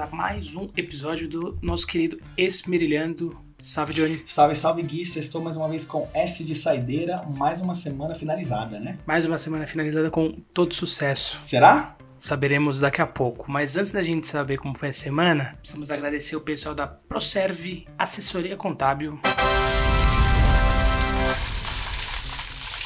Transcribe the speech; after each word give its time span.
a 0.00 0.06
mais 0.06 0.54
um 0.54 0.66
episódio 0.76 1.28
do 1.28 1.58
nosso 1.60 1.86
querido 1.86 2.18
Esmerilhando. 2.36 3.38
Salve, 3.58 3.92
Johnny. 3.92 4.22
Salve, 4.24 4.54
salve, 4.54 4.82
Gui. 4.82 5.02
Estou 5.02 5.42
mais 5.42 5.56
uma 5.56 5.68
vez 5.68 5.84
com 5.84 6.08
S 6.14 6.42
de 6.42 6.54
Saideira, 6.54 7.22
mais 7.36 7.60
uma 7.60 7.74
semana 7.74 8.14
finalizada, 8.14 8.80
né? 8.80 8.98
Mais 9.06 9.26
uma 9.26 9.36
semana 9.36 9.66
finalizada 9.66 10.10
com 10.10 10.32
todo 10.54 10.74
sucesso. 10.74 11.42
Será? 11.44 11.96
Saberemos 12.16 12.80
daqui 12.80 13.02
a 13.02 13.06
pouco. 13.06 13.50
Mas 13.50 13.76
antes 13.76 13.92
da 13.92 14.02
gente 14.02 14.26
saber 14.26 14.56
como 14.56 14.76
foi 14.76 14.88
a 14.88 14.92
semana, 14.94 15.56
precisamos 15.60 15.90
agradecer 15.90 16.34
o 16.34 16.40
pessoal 16.40 16.74
da 16.74 16.86
Proserve 16.86 17.86
Assessoria 17.98 18.56
Contábil. 18.56 19.20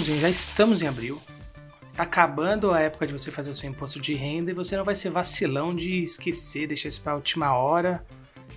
Gente, 0.02 0.18
já 0.18 0.28
estamos 0.28 0.82
em 0.82 0.88
abril. 0.88 1.20
Tá 1.96 2.02
acabando 2.02 2.72
a 2.72 2.80
época 2.80 3.06
de 3.06 3.12
você 3.12 3.30
fazer 3.30 3.50
o 3.50 3.54
seu 3.54 3.70
imposto 3.70 4.00
de 4.00 4.14
renda 4.14 4.50
e 4.50 4.54
você 4.54 4.76
não 4.76 4.84
vai 4.84 4.96
ser 4.96 5.10
vacilão 5.10 5.74
de 5.74 6.02
esquecer, 6.02 6.66
deixar 6.66 6.88
isso 6.88 7.00
pra 7.00 7.14
última 7.14 7.54
hora. 7.54 8.04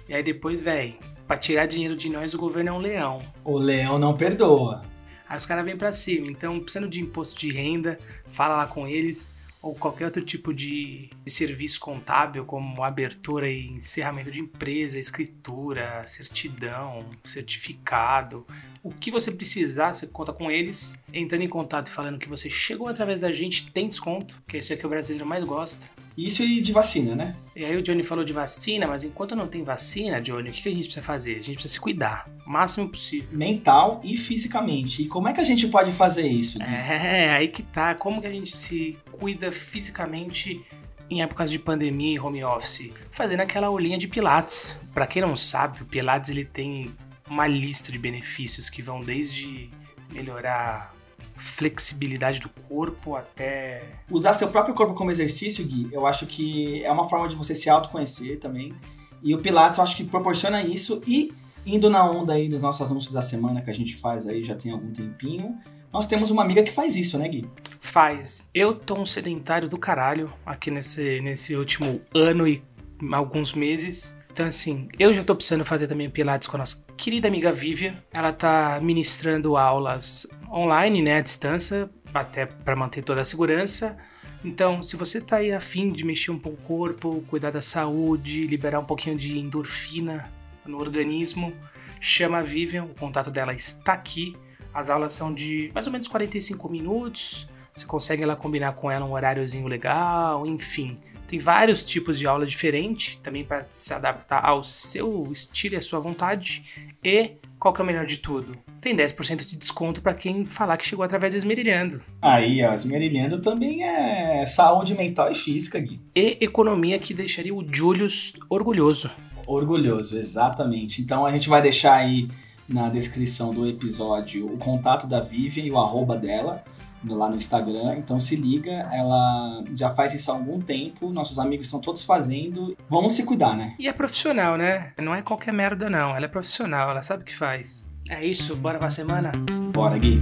E 0.09 0.13
aí 0.13 0.23
depois, 0.23 0.59
velho, 0.61 0.97
pra 1.27 1.37
tirar 1.37 1.67
dinheiro 1.67 1.95
de 1.95 2.09
nós, 2.09 2.33
o 2.33 2.37
governo 2.37 2.69
é 2.69 2.73
um 2.73 2.79
leão. 2.79 3.21
O 3.43 3.59
leão 3.59 3.99
não 3.99 4.17
perdoa. 4.17 4.81
Aí 5.29 5.37
os 5.37 5.45
caras 5.45 5.63
vêm 5.63 5.77
pra 5.77 5.91
cima. 5.91 6.25
Então, 6.27 6.59
precisando 6.59 6.89
de 6.89 6.99
imposto 6.99 7.39
de 7.39 7.49
renda, 7.49 7.99
fala 8.27 8.57
lá 8.57 8.65
com 8.65 8.87
eles. 8.87 9.31
Ou 9.67 9.75
qualquer 9.75 10.05
outro 10.05 10.23
tipo 10.23 10.53
de, 10.53 11.09
de 11.25 11.29
serviço 11.29 11.77
contábil, 11.81 12.45
como 12.45 12.81
abertura 12.83 13.49
e 13.49 13.67
encerramento 13.67 14.31
de 14.31 14.39
empresa, 14.39 14.97
escritura, 14.97 16.07
certidão, 16.07 17.05
certificado. 17.21 18.47
O 18.81 18.91
que 18.91 19.11
você 19.11 19.29
precisar, 19.29 19.93
você 19.93 20.07
conta 20.07 20.31
com 20.31 20.49
eles. 20.49 20.97
Entrando 21.13 21.41
em 21.41 21.49
contato 21.49 21.87
e 21.87 21.91
falando 21.91 22.17
que 22.17 22.29
você 22.29 22.49
chegou 22.49 22.87
através 22.87 23.19
da 23.19 23.29
gente, 23.29 23.69
tem 23.73 23.89
desconto, 23.89 24.41
que 24.47 24.55
é 24.55 24.59
isso 24.61 24.71
é 24.71 24.77
que 24.77 24.85
o 24.85 24.89
brasileiro 24.89 25.25
mais 25.25 25.43
gosta. 25.43 25.89
Isso 26.17 26.41
e 26.41 26.61
de 26.61 26.71
vacina, 26.71 27.13
né? 27.13 27.35
E 27.55 27.63
aí 27.63 27.77
o 27.77 27.81
Johnny 27.81 28.01
falou 28.01 28.25
de 28.25 28.33
vacina, 28.33 28.87
mas 28.87 29.03
enquanto 29.03 29.35
não 29.35 29.47
tem 29.47 29.63
vacina, 29.63 30.19
Johnny, 30.19 30.49
o 30.49 30.51
que 30.51 30.67
a 30.67 30.71
gente 30.71 30.85
precisa 30.85 31.05
fazer? 31.05 31.33
A 31.33 31.41
gente 31.41 31.53
precisa 31.53 31.75
se 31.75 31.79
cuidar, 31.79 32.27
o 32.43 32.49
máximo 32.49 32.89
possível. 32.89 33.37
Mental 33.37 34.01
e 34.03 34.17
fisicamente. 34.17 35.03
E 35.03 35.07
como 35.07 35.27
é 35.27 35.33
que 35.33 35.39
a 35.39 35.43
gente 35.43 35.67
pode 35.67 35.91
fazer 35.91 36.25
isso? 36.25 36.57
Gui? 36.57 36.65
É, 36.65 37.35
aí 37.35 37.47
que 37.47 37.61
tá. 37.61 37.93
Como 37.93 38.19
que 38.19 38.25
a 38.25 38.31
gente 38.31 38.57
se 38.57 38.97
cuida 39.19 39.51
fisicamente 39.51 40.65
em 41.09 41.21
épocas 41.21 41.51
de 41.51 41.59
pandemia 41.59 42.15
e 42.15 42.19
home 42.19 42.43
office? 42.43 42.91
Fazendo 43.11 43.41
aquela 43.41 43.67
aulinha 43.67 43.97
de 43.97 44.07
Pilates. 44.07 44.79
Pra 44.93 45.07
quem 45.07 45.21
não 45.21 45.35
sabe, 45.35 45.81
o 45.81 45.85
Pilates 45.85 46.29
ele 46.29 46.45
tem 46.45 46.93
uma 47.29 47.47
lista 47.47 47.91
de 47.91 47.99
benefícios 47.99 48.69
que 48.69 48.81
vão 48.81 49.01
desde 49.01 49.69
melhorar 50.11 50.95
flexibilidade 51.35 52.39
do 52.39 52.49
corpo 52.49 53.15
até 53.15 53.83
Usar 54.09 54.33
seu 54.33 54.47
próprio 54.47 54.73
corpo 54.73 54.93
como 54.95 55.11
exercício, 55.11 55.65
Gui, 55.65 55.89
eu 55.91 56.07
acho 56.07 56.25
que 56.25 56.83
é 56.83 56.91
uma 56.91 57.07
forma 57.07 57.27
de 57.27 57.35
você 57.35 57.53
se 57.53 57.69
autoconhecer 57.69 58.39
também. 58.39 58.73
E 59.21 59.35
o 59.35 59.39
Pilates 59.39 59.77
eu 59.77 59.83
acho 59.83 59.95
que 59.95 60.03
proporciona 60.03 60.63
isso. 60.63 61.01
E 61.05 61.33
indo 61.65 61.89
na 61.89 62.09
onda 62.09 62.33
aí 62.33 62.47
dos 62.47 62.61
nossos 62.61 62.89
anúncios 62.89 63.13
da 63.13 63.21
semana 63.21 63.61
que 63.61 63.69
a 63.69 63.73
gente 63.73 63.97
faz 63.97 64.25
aí 64.27 64.43
já 64.43 64.55
tem 64.55 64.71
algum 64.71 64.91
tempinho, 64.91 65.57
nós 65.91 66.07
temos 66.07 66.31
uma 66.31 66.41
amiga 66.41 66.63
que 66.63 66.71
faz 66.71 66.95
isso, 66.95 67.17
né, 67.17 67.27
Gui? 67.27 67.49
Faz. 67.79 68.49
Eu 68.53 68.73
tô 68.73 68.95
um 68.95 69.05
sedentário 69.05 69.67
do 69.67 69.77
caralho 69.77 70.33
aqui 70.45 70.71
nesse, 70.71 71.19
nesse 71.21 71.55
último 71.55 72.01
ano 72.13 72.47
e 72.47 72.63
alguns 73.11 73.53
meses. 73.53 74.17
Então, 74.31 74.45
assim, 74.45 74.87
eu 74.99 75.11
já 75.13 75.23
tô 75.23 75.35
precisando 75.35 75.65
fazer 75.65 75.87
também 75.87 76.09
Pilates 76.09 76.47
com 76.47 76.57
a 76.57 76.59
nossa 76.59 76.85
querida 76.95 77.27
amiga 77.27 77.51
Vivian. 77.51 77.95
Ela 78.13 78.31
tá 78.31 78.79
ministrando 78.81 79.57
aulas 79.57 80.27
online, 80.51 81.01
né, 81.01 81.17
à 81.17 81.21
distância, 81.21 81.89
até 82.13 82.45
para 82.45 82.75
manter 82.75 83.01
toda 83.01 83.21
a 83.21 83.25
segurança. 83.25 83.97
Então, 84.45 84.83
se 84.83 84.95
você 84.95 85.19
tá 85.19 85.37
aí 85.37 85.51
afim 85.51 85.91
de 85.91 86.05
mexer 86.05 86.31
um 86.31 86.37
pouco 86.37 86.61
o 86.61 86.65
corpo, 86.65 87.23
cuidar 87.27 87.49
da 87.49 87.61
saúde, 87.61 88.45
liberar 88.45 88.79
um 88.79 88.85
pouquinho 88.85 89.17
de 89.17 89.39
endorfina 89.39 90.31
no 90.65 90.77
organismo, 90.79 91.53
chama 91.99 92.37
a 92.37 92.43
Vivian, 92.43 92.83
o 92.83 92.93
contato 92.93 93.31
dela 93.31 93.53
está 93.53 93.93
aqui. 93.93 94.35
As 94.73 94.89
aulas 94.89 95.13
são 95.13 95.33
de 95.33 95.71
mais 95.73 95.87
ou 95.87 95.91
menos 95.91 96.07
45 96.07 96.71
minutos. 96.71 97.49
Você 97.77 97.85
consegue 97.85 98.25
lá 98.25 98.35
combinar 98.35 98.71
com 98.71 98.89
ela 98.89 99.05
um 99.05 99.11
horáriozinho 99.11 99.67
legal, 99.67 100.47
enfim. 100.47 100.97
Tem 101.27 101.37
vários 101.37 101.85
tipos 101.85 102.17
de 102.17 102.25
aula 102.25 102.43
diferentes, 102.43 103.17
também 103.21 103.43
para 103.43 103.67
se 103.69 103.93
adaptar 103.93 104.43
ao 104.43 104.63
seu 104.63 105.27
estilo 105.31 105.75
e 105.75 105.77
à 105.77 105.81
sua 105.81 105.99
vontade. 105.99 106.87
E 107.03 107.33
qual 107.59 107.71
que 107.71 107.79
é 107.79 107.83
o 107.83 107.85
melhor 107.85 108.07
de 108.07 108.17
tudo? 108.17 108.57
Tem 108.81 108.95
10% 108.95 109.45
de 109.45 109.55
desconto 109.55 110.01
para 110.01 110.15
quem 110.15 110.43
falar 110.43 110.75
que 110.77 110.87
chegou 110.87 111.05
através 111.05 111.33
do 111.33 111.37
Esmerilhando. 111.37 112.01
Aí, 112.19 112.63
ó, 112.65 112.73
esmerilhando 112.73 113.39
também 113.39 113.83
é 113.83 114.43
saúde 114.47 114.95
mental 114.95 115.29
e 115.29 115.35
física, 115.35 115.77
Gui. 115.79 115.99
E 116.15 116.37
economia 116.41 116.97
que 116.97 117.13
deixaria 117.13 117.53
o 117.53 117.63
Julius 117.69 118.33
orgulhoso. 118.49 119.11
Orgulhoso, 119.45 120.17
exatamente. 120.17 120.99
Então 120.99 121.27
a 121.27 121.31
gente 121.31 121.47
vai 121.47 121.61
deixar 121.61 121.93
aí 121.93 122.27
na 122.67 122.89
descrição 122.89 123.53
do 123.53 123.67
episódio 123.67 124.51
o 124.51 124.57
contato 124.57 125.05
da 125.05 125.19
Vivian 125.19 125.63
e 125.63 125.71
o 125.71 125.77
arroba 125.77 126.17
dela 126.17 126.63
lá 127.05 127.29
no 127.29 127.35
Instagram. 127.35 127.97
Então 127.97 128.19
se 128.19 128.35
liga, 128.35 128.71
ela 128.91 129.63
já 129.75 129.93
faz 129.93 130.13
isso 130.13 130.31
há 130.31 130.35
algum 130.35 130.59
tempo, 130.59 131.09
nossos 131.11 131.39
amigos 131.39 131.67
estão 131.67 131.79
todos 131.79 132.03
fazendo. 132.03 132.75
Vamos 132.89 133.13
se 133.13 133.23
cuidar, 133.23 133.55
né? 133.55 133.75
E 133.79 133.87
é 133.87 133.93
profissional, 133.93 134.57
né? 134.57 134.93
Não 134.97 135.13
é 135.13 135.21
qualquer 135.21 135.53
merda, 135.53 135.89
não. 135.89 136.15
Ela 136.15 136.25
é 136.25 136.29
profissional, 136.29 136.89
ela 136.89 137.01
sabe 137.01 137.23
o 137.23 137.25
que 137.25 137.35
faz. 137.35 137.87
É 138.09 138.25
isso, 138.25 138.55
bora 138.55 138.79
pra 138.79 138.89
semana? 138.89 139.31
Bora, 139.73 139.97
Gui. 139.97 140.21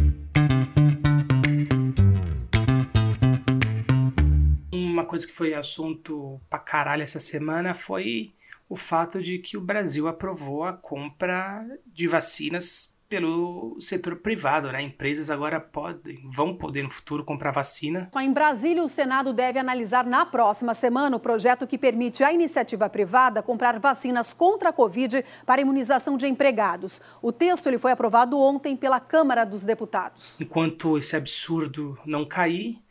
Uma 4.74 5.06
coisa 5.06 5.28
que 5.28 5.34
foi 5.34 5.54
assunto 5.54 6.42
pra 6.50 6.58
caralho 6.58 7.04
essa 7.04 7.20
semana 7.20 7.74
foi 7.74 8.34
o 8.68 8.76
fato 8.76 9.22
de 9.22 9.38
que 9.38 9.56
o 9.56 9.62
Brasil 9.62 10.08
aprovou 10.08 10.64
a 10.64 10.74
compra 10.74 11.64
de 11.86 12.08
vacinas 12.08 12.95
pelo 13.08 13.78
setor 13.80 14.18
privado, 14.18 14.72
né? 14.72 14.82
Empresas 14.82 15.30
agora 15.30 15.60
podem, 15.60 16.22
vão 16.30 16.56
poder 16.56 16.84
no 16.84 16.90
futuro 16.90 17.24
comprar 17.24 17.52
vacina. 17.52 18.10
Em 18.20 18.32
Brasília, 18.32 18.84
o 18.84 18.90
Senado 18.90 19.34
deve 19.34 19.60
analisar 19.60 20.06
na 20.06 20.26
próxima 20.26 20.74
semana 20.74 21.16
o 21.16 21.20
projeto 21.20 21.68
que 21.68 21.78
permite 21.78 22.24
à 22.24 22.34
iniciativa 22.34 22.90
privada 22.90 23.44
comprar 23.44 23.80
vacinas 23.80 24.34
contra 24.34 24.70
a 24.70 24.74
Covid 24.74 25.24
para 25.46 25.62
imunização 25.62 26.18
de 26.18 26.28
empregados. 26.28 27.00
O 27.22 27.32
texto 27.32 27.68
ele 27.68 27.80
foi 27.80 27.92
aprovado 27.92 28.40
ontem 28.40 28.76
pela 28.76 29.00
Câmara 29.00 29.46
dos 29.46 29.64
Deputados. 29.64 30.40
Enquanto 30.40 30.98
esse 30.98 31.16
absurdo 31.16 31.98
não 32.06 32.26
cair, 32.26 32.85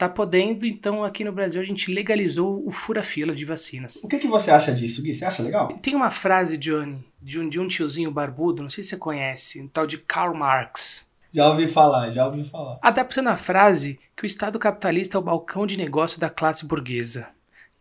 tá 0.00 0.08
podendo, 0.08 0.64
então 0.64 1.04
aqui 1.04 1.22
no 1.22 1.30
Brasil 1.30 1.60
a 1.60 1.64
gente 1.64 1.92
legalizou 1.92 2.66
o 2.66 2.70
fura-fila 2.70 3.34
de 3.34 3.44
vacinas. 3.44 4.02
O 4.02 4.08
que, 4.08 4.18
que 4.18 4.26
você 4.26 4.50
acha 4.50 4.72
disso, 4.72 5.02
Gui? 5.02 5.14
Você 5.14 5.26
acha 5.26 5.42
legal? 5.42 5.68
Tem 5.82 5.94
uma 5.94 6.10
frase, 6.10 6.56
Johnny, 6.56 7.04
de 7.20 7.38
um, 7.38 7.46
de 7.46 7.60
um 7.60 7.68
tiozinho 7.68 8.10
barbudo, 8.10 8.62
não 8.62 8.70
sei 8.70 8.82
se 8.82 8.90
você 8.90 8.96
conhece, 8.96 9.60
um 9.60 9.68
tal 9.68 9.86
de 9.86 9.98
Karl 9.98 10.34
Marx. 10.34 11.06
Já 11.30 11.50
ouvi 11.50 11.68
falar, 11.68 12.10
já 12.12 12.26
ouvi 12.26 12.44
falar. 12.44 12.78
Adaptando 12.80 13.28
a 13.28 13.36
frase 13.36 14.00
que 14.16 14.24
o 14.24 14.26
Estado 14.26 14.58
capitalista 14.58 15.18
é 15.18 15.20
o 15.20 15.22
balcão 15.22 15.66
de 15.66 15.76
negócio 15.76 16.18
da 16.18 16.30
classe 16.30 16.64
burguesa. 16.64 17.28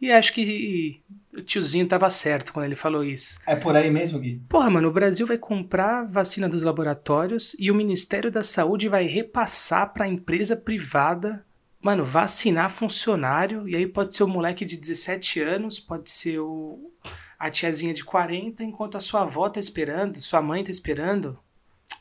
E 0.01 0.12
acho 0.12 0.34
que 0.34 1.01
o 1.34 1.41
tiozinho 1.41 1.88
tava 1.88 2.09
certo 2.09 2.51
quando 2.51 2.66
ele 2.66 2.75
falou 2.75 3.03
isso. 3.03 3.40
É 3.47 3.56
por 3.56 3.78
aí 3.78 3.90
mesmo, 3.90 4.19
Gui? 4.19 4.41
Porra, 4.50 4.69
mano, 4.69 4.90
o 4.90 4.94
Brasil 4.94 5.25
vai 5.25 5.38
comprar 5.38 6.06
vacina 6.06 6.50
dos 6.50 6.63
laboratórios 6.63 7.56
e 7.57 7.72
o 7.72 7.75
Ministério 7.75 8.30
da 8.30 8.44
Saúde 8.44 8.90
vai 8.90 9.07
repassar 9.07 9.94
pra 9.94 10.07
empresa 10.07 10.56
privada, 10.56 11.46
mano, 11.84 12.03
vacinar 12.03 12.69
funcionário. 12.69 13.67
E 13.67 13.75
aí 13.75 13.88
pode 13.88 14.16
ser 14.16 14.23
o 14.23 14.28
moleque 14.28 14.66
de 14.66 14.78
17 14.78 15.41
anos, 15.41 15.79
pode 15.79 16.09
ser 16.12 16.40
o, 16.40 16.91
a 17.38 17.50
tiazinha 17.50 17.94
de 17.94 18.03
40, 18.03 18.63
enquanto 18.63 18.97
a 18.97 19.01
sua 19.01 19.22
avó 19.22 19.50
tá 19.50 19.59
esperando, 19.59 20.18
sua 20.18 20.41
mãe 20.41 20.63
tá 20.63 20.72
esperando. 20.72 21.39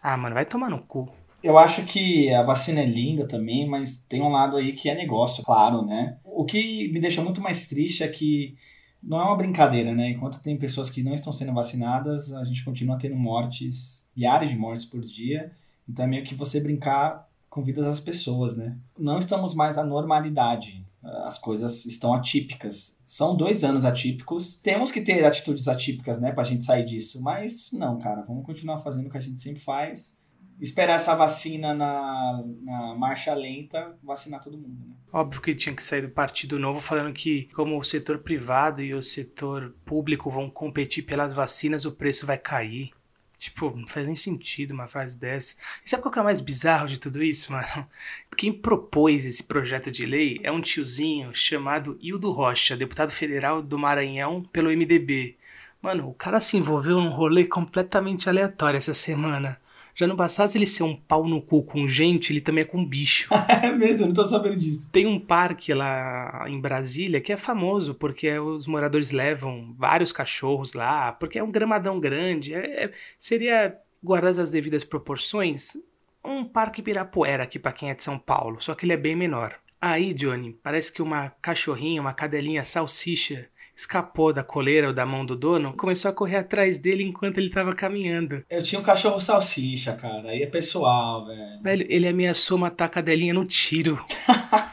Ah, 0.03 0.17
mano, 0.17 0.35
vai 0.35 0.45
tomar 0.45 0.71
no 0.71 0.83
cu. 0.83 1.09
Eu 1.43 1.57
acho 1.57 1.85
que 1.85 2.33
a 2.35 2.43
vacina 2.43 2.81
é 2.81 2.87
linda 2.87 3.27
também, 3.27 3.69
mas 3.69 4.05
tem 4.09 4.21
um 4.21 4.31
lado 4.31 4.57
aí 4.57 4.73
que 4.73 4.89
é 4.89 4.95
negócio, 4.95 5.45
claro, 5.45 5.85
né? 5.85 6.19
O 6.25 6.45
que 6.45 6.89
me 6.93 6.99
deixa 6.99 7.23
muito 7.23 7.41
mais 7.41 7.69
triste 7.69 8.03
é 8.03 8.09
que 8.09 8.57
não 9.01 9.21
é 9.21 9.25
uma 9.25 9.37
brincadeira, 9.37 9.95
né? 9.95 10.11
Enquanto 10.11 10.41
tem 10.41 10.57
pessoas 10.57 10.91
que 10.91 11.03
não 11.03 11.15
estão 11.15 11.33
sendo 11.33 11.55
vacinadas, 11.55 12.33
a 12.33 12.45
gente 12.45 12.65
continua 12.65 12.99
tendo 12.99 13.15
mortes, 13.15 14.11
milhares 14.17 14.51
de 14.51 14.57
mortes 14.57 14.85
por 14.85 15.01
dia. 15.01 15.53
Então 15.89 16.05
é 16.05 16.09
meio 16.09 16.25
que 16.25 16.35
você 16.35 16.61
brincar 16.61 17.28
com 17.49 17.63
vidas 17.63 17.85
das 17.85 18.01
pessoas, 18.01 18.57
né? 18.57 18.77
Não 18.99 19.19
estamos 19.19 19.55
mais 19.55 19.77
na 19.77 19.85
normalidade. 19.85 20.87
As 21.25 21.39
coisas 21.39 21.87
estão 21.87 22.13
atípicas. 22.13 22.99
São 23.07 23.37
dois 23.37 23.65
anos 23.65 23.85
atípicos. 23.85 24.55
Temos 24.57 24.91
que 24.91 25.01
ter 25.01 25.25
atitudes 25.25 25.69
atípicas, 25.69 26.21
né, 26.21 26.33
pra 26.33 26.45
gente 26.45 26.65
sair 26.65 26.85
disso. 26.85 27.23
Mas 27.23 27.71
não, 27.73 27.99
cara, 27.99 28.23
vamos 28.23 28.45
continuar 28.45 28.79
fazendo 28.79 29.07
o 29.07 29.11
que 29.11 29.17
a 29.17 29.21
gente 29.21 29.41
sempre 29.41 29.61
faz. 29.61 30.19
Esperar 30.61 30.97
essa 30.97 31.15
vacina 31.15 31.73
na, 31.73 32.45
na 32.63 32.95
marcha 32.97 33.33
lenta, 33.33 33.97
vacinar 34.03 34.41
todo 34.41 34.59
mundo, 34.59 34.85
né? 34.87 34.95
Óbvio 35.13 35.41
que 35.41 35.55
tinha 35.55 35.75
que 35.75 35.83
sair 35.83 36.03
do 36.03 36.11
Partido 36.11 36.59
Novo 36.59 36.81
falando 36.81 37.15
que, 37.15 37.49
como 37.55 37.79
o 37.79 37.85
setor 37.85 38.19
privado 38.19 38.83
e 38.83 38.93
o 38.93 39.03
setor 39.03 39.75
público 39.85 40.31
vão 40.31 40.51
competir 40.51 41.05
pelas 41.05 41.33
vacinas, 41.33 41.85
o 41.85 41.93
preço 41.93 42.27
vai 42.27 42.37
cair. 42.37 42.91
Tipo, 43.39 43.73
não 43.77 43.87
faz 43.87 44.07
nem 44.07 44.17
sentido 44.17 44.73
uma 44.73 44.89
frase 44.89 45.17
dessa. 45.17 45.55
E 45.85 45.89
sabe 45.89 46.03
qual 46.03 46.13
que 46.13 46.19
é 46.19 46.23
o 46.23 46.25
mais 46.25 46.41
bizarro 46.41 46.89
de 46.89 46.99
tudo 46.99 47.23
isso, 47.23 47.53
mano? 47.53 47.89
Quem 48.37 48.53
propôs 48.53 49.25
esse 49.25 49.45
projeto 49.45 49.93
de 49.93 50.05
lei 50.05 50.41
é 50.43 50.51
um 50.51 50.61
tiozinho 50.61 51.33
chamado 51.33 51.97
Hildo 52.01 52.33
Rocha, 52.33 52.77
deputado 52.77 53.11
federal 53.11 53.63
do 53.63 53.79
Maranhão 53.79 54.43
pelo 54.53 54.71
MDB. 54.71 55.37
Mano, 55.81 56.09
o 56.09 56.15
cara 56.15 56.41
se 56.41 56.57
envolveu 56.57 57.01
num 57.01 57.11
rolê 57.11 57.45
completamente 57.45 58.29
aleatório 58.29 58.79
essa 58.79 58.93
semana. 58.93 59.61
Já 59.99 60.07
não 60.07 60.15
bastasse 60.15 60.57
ele 60.57 60.65
ser 60.65 60.85
um 60.85 60.95
pau 60.95 61.27
no 61.27 61.43
cu 61.43 61.65
com 61.65 61.89
gente, 61.89 62.33
ele 62.33 62.41
também 62.41 62.63
é 62.63 62.65
com 62.65 62.87
bicho. 62.87 63.35
é 63.51 63.73
mesmo, 63.73 64.05
eu 64.05 64.07
não 64.07 64.15
tô 64.15 64.25
sabendo 64.25 64.55
disso. 64.55 64.93
Tem 64.93 65.05
um 65.05 65.19
parque 65.19 65.75
lá 65.75 66.45
em 66.47 66.61
Brasília 66.61 67.21
que 67.21 67.33
é 67.33 67.37
famoso 67.37 67.97
porque 67.97 68.39
os 68.39 68.69
moradores 68.69 69.11
levam 69.11 69.75
vários 69.77 70.13
cachorros 70.13 70.73
lá, 70.73 71.11
porque 71.11 71.41
é 71.41 71.43
um 71.43 71.51
gramadão 71.51 71.99
grande. 71.99 72.55
É, 72.55 72.85
é, 72.85 72.93
seria, 73.19 73.77
guardadas 74.01 74.39
as 74.39 74.51
devidas 74.51 74.85
proporções, 74.85 75.77
um 76.25 76.45
parque 76.45 76.81
Pirapuera 76.81 77.43
aqui 77.43 77.59
para 77.59 77.73
quem 77.73 77.91
é 77.91 77.95
de 77.95 78.05
São 78.05 78.21
Paulo, 78.21 78.61
só 78.61 78.77
que 78.77 78.87
ele 78.87 78.93
é 78.93 78.97
bem 78.97 79.17
menor. 79.17 79.59
Aí, 79.81 80.15
Johnny, 80.15 80.57
parece 80.63 80.93
que 80.93 81.03
uma 81.03 81.31
cachorrinha, 81.43 82.01
uma 82.01 82.15
cadelinha 82.15 82.63
salsicha 82.63 83.49
escapou 83.79 84.33
da 84.33 84.43
coleira 84.43 84.89
ou 84.89 84.93
da 84.93 85.07
mão 85.07 85.25
do 85.25 85.37
dono, 85.37 85.73
começou 85.73 86.11
a 86.11 86.15
correr 86.15 86.37
atrás 86.37 86.79
dele 86.79 87.05
enquanto 87.05 87.39
ele 87.39 87.47
estava 87.47 87.73
caminhando. 87.75 88.45
Eu 88.51 88.61
tinha 88.61 88.81
um 88.81 88.85
cachorro 88.85 89.21
salsicha, 89.21 89.93
cara. 89.93 90.31
Aí 90.31 90.43
é 90.43 90.47
pessoal, 90.47 91.25
velho. 91.25 91.63
Velho, 91.63 91.87
ele 91.89 92.09
ameaçou 92.09 92.59
matar 92.59 92.87
a 92.87 92.89
cadelinha 92.89 93.33
no 93.33 93.45
tiro. 93.45 94.05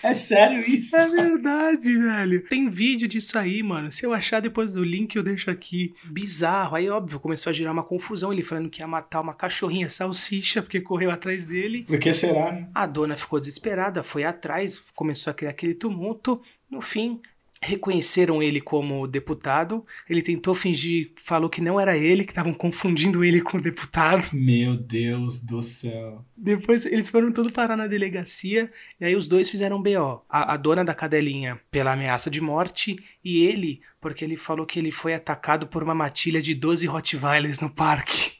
É 0.00 0.14
sério 0.14 0.60
isso? 0.60 0.96
É 0.96 1.08
verdade, 1.08 1.98
velho. 1.98 2.44
Tem 2.44 2.68
vídeo 2.68 3.08
disso 3.08 3.36
aí, 3.36 3.62
mano. 3.62 3.90
Se 3.90 4.06
eu 4.06 4.14
achar 4.14 4.40
depois 4.40 4.74
do 4.74 4.82
link, 4.82 5.14
eu 5.16 5.22
deixo 5.22 5.50
aqui. 5.50 5.92
Bizarro. 6.04 6.76
Aí, 6.76 6.88
óbvio, 6.88 7.18
começou 7.18 7.50
a 7.50 7.52
gerar 7.52 7.72
uma 7.72 7.82
confusão. 7.82 8.32
Ele 8.32 8.42
falando 8.42 8.70
que 8.70 8.80
ia 8.80 8.86
matar 8.86 9.20
uma 9.20 9.34
cachorrinha 9.34 9.90
salsicha 9.90 10.62
porque 10.62 10.80
correu 10.80 11.10
atrás 11.10 11.44
dele. 11.44 11.82
Por 11.82 11.98
que 11.98 12.14
será, 12.14 12.52
né? 12.52 12.68
A 12.74 12.86
dona 12.86 13.16
ficou 13.16 13.40
desesperada, 13.40 14.02
foi 14.02 14.24
atrás, 14.24 14.80
começou 14.94 15.32
a 15.32 15.34
criar 15.34 15.50
aquele 15.50 15.74
tumulto. 15.74 16.40
No 16.70 16.80
fim, 16.80 17.20
reconheceram 17.60 18.42
ele 18.42 18.60
como 18.60 19.06
deputado. 19.06 19.84
Ele 20.08 20.22
tentou 20.22 20.54
fingir, 20.54 21.12
falou 21.16 21.50
que 21.50 21.60
não 21.60 21.78
era 21.78 21.96
ele, 21.96 22.24
que 22.24 22.30
estavam 22.30 22.54
confundindo 22.54 23.24
ele 23.24 23.40
com 23.40 23.58
o 23.58 23.62
deputado. 23.62 24.28
Meu 24.32 24.76
Deus 24.76 25.40
do 25.40 25.60
céu. 25.60 26.24
Depois 26.36 26.86
eles 26.86 27.10
foram 27.10 27.32
tudo 27.32 27.52
parar 27.52 27.76
na 27.76 27.86
delegacia 27.86 28.70
e 29.00 29.04
aí 29.04 29.16
os 29.16 29.26
dois 29.26 29.50
fizeram 29.50 29.82
BO. 29.82 30.22
A, 30.28 30.54
a 30.54 30.56
dona 30.56 30.84
da 30.84 30.94
cadelinha 30.94 31.58
pela 31.70 31.92
ameaça 31.92 32.30
de 32.30 32.40
morte 32.40 32.96
e 33.24 33.44
ele 33.44 33.80
porque 34.00 34.24
ele 34.24 34.36
falou 34.36 34.64
que 34.64 34.78
ele 34.78 34.90
foi 34.90 35.14
atacado 35.14 35.66
por 35.66 35.82
uma 35.82 35.94
matilha 35.94 36.40
de 36.40 36.54
12 36.54 36.86
Rottweilers 36.86 37.60
no 37.60 37.70
parque. 37.70 38.37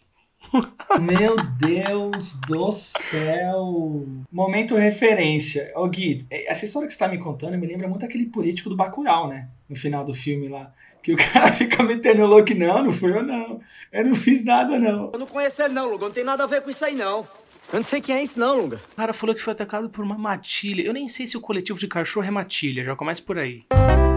Meu 1.01 1.37
Deus 1.59 2.39
do 2.47 2.71
céu! 2.73 4.07
Momento 4.31 4.75
referência. 4.75 5.73
Ô 5.77 5.87
Gui, 5.89 6.27
essa 6.31 6.65
história 6.65 6.87
que 6.87 6.93
você 6.93 6.99
tá 6.99 7.09
me 7.09 7.19
contando 7.19 7.59
me 7.59 7.67
lembra 7.67 7.89
muito 7.89 8.05
aquele 8.05 8.27
político 8.27 8.69
do 8.69 8.77
Bacurau, 8.77 9.29
né? 9.29 9.49
No 9.69 9.77
final 9.77 10.05
do 10.05 10.15
filme 10.15 10.49
lá. 10.49 10.73
Que 11.03 11.13
o 11.13 11.17
cara 11.33 11.53
fica 11.53 11.83
metendo 11.83 12.27
louco, 12.27 12.55
não, 12.55 12.85
não 12.85 12.93
fui 12.93 13.13
eu 13.13 13.23
não. 13.23 13.61
Eu 13.93 14.05
não 14.07 14.15
fiz 14.15 14.45
nada, 14.45 14.79
não. 14.79 15.11
Eu 15.13 15.19
não 15.19 15.27
conheço 15.27 15.63
ele 15.63 15.75
não, 15.75 15.89
Lunga. 15.89 16.07
Não 16.07 16.13
tem 16.13 16.25
nada 16.25 16.45
a 16.45 16.47
ver 16.47 16.63
com 16.63 16.71
isso 16.71 16.85
aí, 16.85 16.95
não. 16.95 17.27
Eu 17.71 17.77
não 17.77 17.83
sei 17.83 18.01
quem 18.01 18.15
é 18.15 18.23
isso 18.23 18.39
não, 18.39 18.63
Lunga. 18.63 18.81
O 18.93 18.97
cara 18.97 19.13
falou 19.13 19.35
que 19.35 19.43
foi 19.43 19.53
atacado 19.53 19.91
por 19.91 20.05
uma 20.05 20.17
matilha. 20.17 20.83
Eu 20.83 20.93
nem 20.93 21.09
sei 21.09 21.27
se 21.27 21.37
o 21.37 21.41
coletivo 21.41 21.79
de 21.79 21.87
cachorro 21.87 22.27
é 22.27 22.31
matilha, 22.31 22.85
já 22.85 22.97
começa 22.97 23.23
por 23.23 23.39
aí. 23.39 23.65
demoro, 23.71 24.08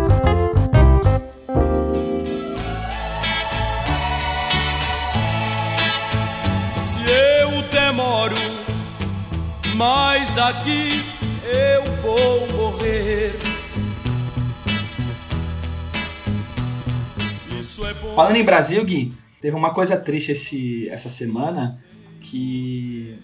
mas 10.32 10.38
aqui 10.38 11.04
eu 11.44 11.84
vou 12.02 12.48
morrer. 12.56 13.34
Isso 17.60 17.86
é 17.86 17.94
bom. 17.96 18.16
Falando 18.16 18.38
em 18.38 18.44
Brasil, 18.44 18.84
Gui, 18.86 19.14
teve 19.42 19.56
uma 19.56 19.74
coisa 19.74 19.98
triste 19.98 20.32
esse, 20.32 20.88
essa 20.90 21.10
semana 21.10 21.84
que 22.22 23.20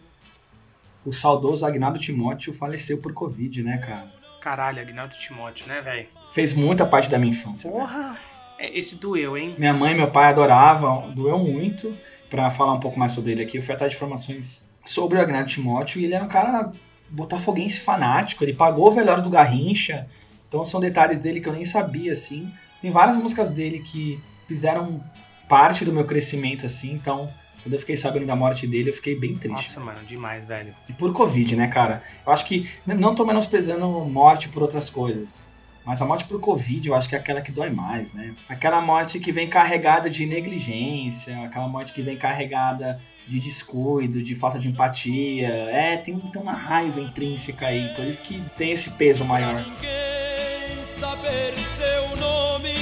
o 1.05 1.13
saudoso 1.13 1.65
Agnaldo 1.65 1.97
Timóteo 1.97 2.51
faleceu 2.51 2.97
por 3.01 3.13
Covid, 3.13 3.63
né, 3.63 3.77
cara? 3.77 4.11
Caralho, 4.41 4.81
Agnaldo 4.81 5.15
Timóteo, 5.17 5.65
né, 5.65 5.81
velho? 5.81 6.07
Fez 6.33 6.51
muita 6.51 6.85
parte 6.85 7.09
da 7.09 7.17
minha 7.17 7.31
infância. 7.31 7.71
Porra! 7.71 8.17
É, 8.59 8.77
esse 8.77 8.97
doeu, 8.97 9.37
hein? 9.37 9.55
Minha 9.57 9.73
mãe 9.73 9.93
e 9.93 9.95
meu 9.95 10.11
pai 10.11 10.25
adoravam, 10.25 11.11
doeu 11.11 11.37
muito 11.39 11.95
para 12.29 12.51
falar 12.51 12.73
um 12.73 12.79
pouco 12.81 12.99
mais 12.99 13.13
sobre 13.13 13.31
ele 13.31 13.43
aqui, 13.43 13.57
eu 13.57 13.61
fui 13.61 13.73
atrás 13.73 13.91
de 13.91 13.95
informações 13.95 14.67
sobre 14.83 15.17
o 15.17 15.21
Agnaldo 15.21 15.49
Timóteo 15.49 16.01
e 16.01 16.05
ele 16.05 16.13
era 16.13 16.23
um 16.23 16.27
cara 16.27 16.69
botafoguense 17.09 17.79
fanático, 17.79 18.43
ele 18.43 18.53
pagou 18.53 18.87
o 18.87 18.91
velório 18.91 19.23
do 19.23 19.29
Garrincha, 19.29 20.07
então 20.47 20.63
são 20.63 20.79
detalhes 20.79 21.19
dele 21.19 21.41
que 21.41 21.47
eu 21.47 21.53
nem 21.53 21.65
sabia, 21.65 22.11
assim. 22.11 22.51
Tem 22.81 22.91
várias 22.91 23.17
músicas 23.17 23.49
dele 23.49 23.79
que 23.79 24.19
fizeram 24.47 25.03
parte 25.47 25.85
do 25.85 25.93
meu 25.93 26.05
crescimento, 26.05 26.65
assim, 26.65 26.93
então 26.93 27.29
quando 27.63 27.73
eu 27.73 27.79
fiquei 27.79 27.97
sabendo 27.97 28.25
da 28.25 28.35
morte 28.35 28.65
dele, 28.65 28.91
eu 28.91 28.93
fiquei 28.93 29.19
bem 29.19 29.35
triste. 29.35 29.51
Nossa, 29.51 29.79
mano, 29.81 29.99
demais, 30.07 30.45
velho. 30.45 30.73
E 30.87 30.93
por 30.93 31.11
Covid, 31.11 31.55
né, 31.55 31.67
cara? 31.67 32.01
Eu 32.25 32.31
acho 32.31 32.45
que 32.45 32.69
não 32.85 33.13
tô 33.13 33.25
menosprezando 33.25 33.87
morte 34.05 34.47
por 34.47 34.61
outras 34.61 34.89
coisas. 34.89 35.47
Mas 35.87 36.01
a 36.01 36.05
morte 36.05 36.25
por 36.25 36.37
Covid, 36.41 36.85
eu 36.85 36.93
acho 36.93 37.07
que 37.07 37.15
é 37.15 37.17
aquela 37.17 37.41
que 37.41 37.49
dói 37.49 37.69
mais, 37.69 38.11
né? 38.11 38.35
Aquela 38.49 38.81
morte 38.81 39.21
que 39.21 39.31
vem 39.31 39.47
carregada 39.47 40.09
de 40.09 40.25
negligência, 40.25 41.45
aquela 41.45 41.65
morte 41.69 41.93
que 41.93 42.01
vem 42.01 42.17
carregada 42.17 42.99
de 43.25 43.39
descuido, 43.39 44.21
de 44.21 44.35
falta 44.35 44.59
de 44.59 44.67
empatia. 44.67 45.47
É, 45.47 45.95
tem, 45.95 46.19
tem 46.19 46.41
uma 46.41 46.51
raiva 46.51 46.99
intrínseca 46.99 47.67
aí, 47.67 47.87
por 47.95 48.03
isso 48.03 48.21
que 48.21 48.43
tem 48.57 48.71
esse 48.71 48.91
peso 48.91 49.23
maior. 49.23 49.55
ninguém 49.55 50.83
saber 50.83 51.53
seu 51.77 52.17
nome, 52.17 52.75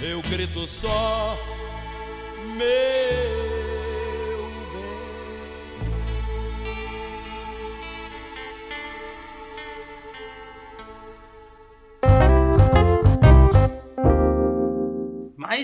eu 0.00 0.22
grito 0.22 0.66
só, 0.66 1.38
meu. 2.56 3.45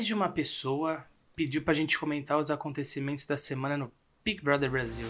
Mais 0.03 0.07
de 0.09 0.15
uma 0.15 0.29
pessoa 0.29 1.05
pediu 1.37 1.63
pra 1.63 1.73
gente 1.73 1.97
comentar 1.97 2.37
os 2.37 2.51
acontecimentos 2.51 3.25
da 3.25 3.37
semana 3.37 3.77
no 3.77 3.93
Big 4.25 4.43
Brother 4.43 4.69
Brasil. 4.69 5.07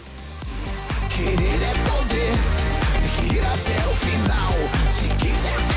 Querer 1.09 1.33
é 1.33 1.73
poder, 1.89 2.33
ir 3.33 3.39
até 3.39 3.89
o 3.89 3.95
final, 3.95 4.51
se 4.91 5.07
quiser 5.15 5.72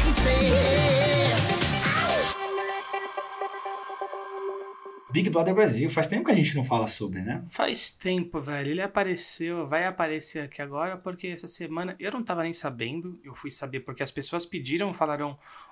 Big 5.16 5.30
Brother 5.30 5.54
Brasil, 5.54 5.88
faz 5.88 6.06
tempo 6.08 6.26
que 6.26 6.30
a 6.30 6.35
gente 6.35 6.54
não 6.54 6.62
fala 6.62 6.87
sobre, 6.87 7.23
né? 7.23 7.42
Faz 7.49 7.90
tempo, 7.90 8.38
velho. 8.38 8.70
Ele 8.70 8.82
apareceu, 8.82 9.66
vai 9.66 9.87
aparecer 9.87 10.40
aqui 10.40 10.61
agora, 10.61 10.94
porque 10.99 11.28
essa 11.28 11.49
semana 11.49 11.96
eu 11.99 12.12
não 12.12 12.23
tava 12.23 12.42
nem 12.42 12.52
sabendo. 12.52 13.18
Eu 13.25 13.35
fui 13.35 13.50
saber 13.50 13.80
porque 13.80 14.02
as 14.02 14.11
pessoas 14.11 14.44
pediram, 14.44 14.92
falaram, 14.92 15.30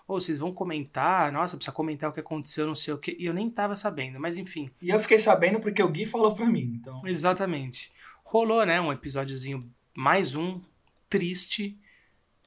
ou 0.09 0.17
oh, 0.17 0.21
vocês 0.21 0.39
vão 0.39 0.51
comentar, 0.51 1.31
nossa, 1.31 1.59
precisa 1.59 1.77
comentar 1.77 2.09
o 2.09 2.13
que 2.15 2.21
aconteceu, 2.21 2.67
não 2.67 2.75
sei 2.75 2.95
o 2.95 2.99
que. 2.99 3.15
E 3.21 3.27
eu 3.27 3.35
nem 3.35 3.51
tava 3.51 3.77
sabendo, 3.77 4.19
mas 4.19 4.39
enfim. 4.39 4.71
E 4.81 4.89
eu 4.89 4.99
fiquei 4.99 5.19
sabendo 5.19 5.61
porque 5.61 5.83
o 5.83 5.91
Gui 5.91 6.07
falou 6.07 6.33
pra 6.35 6.47
mim, 6.47 6.79
então. 6.81 7.03
Exatamente. 7.05 7.93
Rolou, 8.25 8.65
né, 8.65 8.81
um 8.81 8.91
episódiozinho, 8.91 9.71
mais 9.95 10.35
um, 10.35 10.59
triste, 11.07 11.79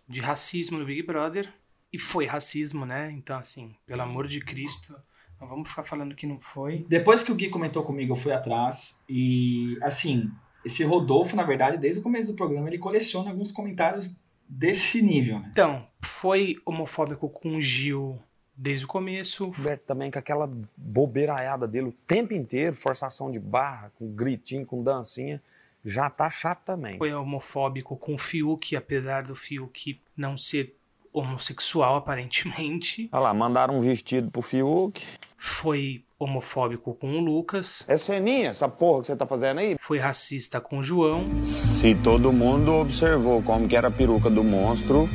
de 0.10 0.20
racismo 0.20 0.80
no 0.80 0.86
Big 0.86 1.04
Brother. 1.04 1.54
E 1.94 2.00
foi 2.00 2.26
racismo, 2.26 2.88
né? 2.88 3.12
Então, 3.12 3.38
assim, 3.38 3.76
pelo 3.86 4.02
amor 4.02 4.28
de 4.28 4.40
Cristo. 4.40 5.00
Não 5.40 5.48
vamos 5.48 5.70
ficar 5.70 5.84
falando 5.84 6.16
que 6.16 6.26
não 6.26 6.40
foi. 6.40 6.86
Depois 6.90 7.24
que 7.24 7.32
o 7.32 7.36
Gui 7.36 7.50
comentou 7.50 7.84
comigo, 7.84 8.14
eu 8.14 8.18
fui 8.18 8.32
atrás. 8.32 9.02
E, 9.08 9.78
assim, 9.82 10.32
esse 10.66 10.84
Rodolfo, 10.84 11.36
na 11.36 11.44
verdade, 11.44 11.78
desde 11.78 12.00
o 12.00 12.04
começo 12.04 12.32
do 12.32 12.36
programa, 12.36 12.68
ele 12.68 12.78
coleciona 12.78 13.30
alguns 13.30 13.52
comentários 13.52 14.16
desse 14.48 15.02
nível, 15.02 15.40
né? 15.40 15.50
Então, 15.52 15.86
foi 16.04 16.56
homofóbico 16.66 17.30
com 17.30 17.58
o 17.58 17.62
Gil 17.62 18.20
desde 18.56 18.86
o 18.86 18.88
começo. 18.88 19.50
Roberto 19.50 19.84
também 19.84 20.10
com 20.10 20.18
aquela 20.18 20.50
bobeiraiada 20.76 21.68
dele 21.68 21.90
o 21.90 21.92
tempo 21.92 22.34
inteiro, 22.34 22.76
forçação 22.76 23.32
de 23.32 23.40
barra, 23.40 23.92
com 23.98 24.12
gritinho, 24.12 24.66
com 24.66 24.84
dancinha, 24.84 25.42
já 25.86 26.10
tá 26.10 26.30
chato 26.30 26.64
também. 26.66 26.98
Foi 26.98 27.14
homofóbico 27.14 27.96
com 27.96 28.16
o 28.16 28.18
Fiuk, 28.18 28.76
apesar 28.76 29.24
do 29.24 29.36
Fiuk 29.36 30.02
não 30.16 30.38
ser 30.38 30.77
homossexual, 31.14 31.96
aparentemente. 31.96 33.10
Olha 33.12 33.22
lá, 33.24 33.34
mandaram 33.34 33.78
um 33.78 33.80
vestido 33.80 34.30
pro 34.32 34.42
Fiuk. 34.42 35.04
Foi 35.38 36.04
homofóbico 36.20 36.96
com 36.96 37.18
o 37.18 37.20
Lucas. 37.22 37.86
É 37.88 37.96
ceninha 37.96 38.50
essa 38.50 38.68
porra 38.68 39.02
que 39.02 39.08
você 39.08 39.16
tá 39.16 39.28
fazendo 39.28 39.60
aí? 39.60 39.76
Foi 39.80 40.00
racista 40.00 40.60
com 40.60 40.80
o 40.80 40.84
João. 40.84 41.44
Se 41.44 41.94
todo 41.96 42.34
mundo 42.34 42.74
observou 42.74 43.42
como 43.44 43.68
que 43.68 43.76
era 43.76 43.88
a 43.88 43.92
peruca 43.92 44.30
do 44.30 44.44
monstro, 44.44 45.08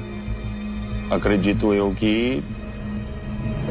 acredito 1.11 1.75
eu 1.75 1.92
que 1.94 2.42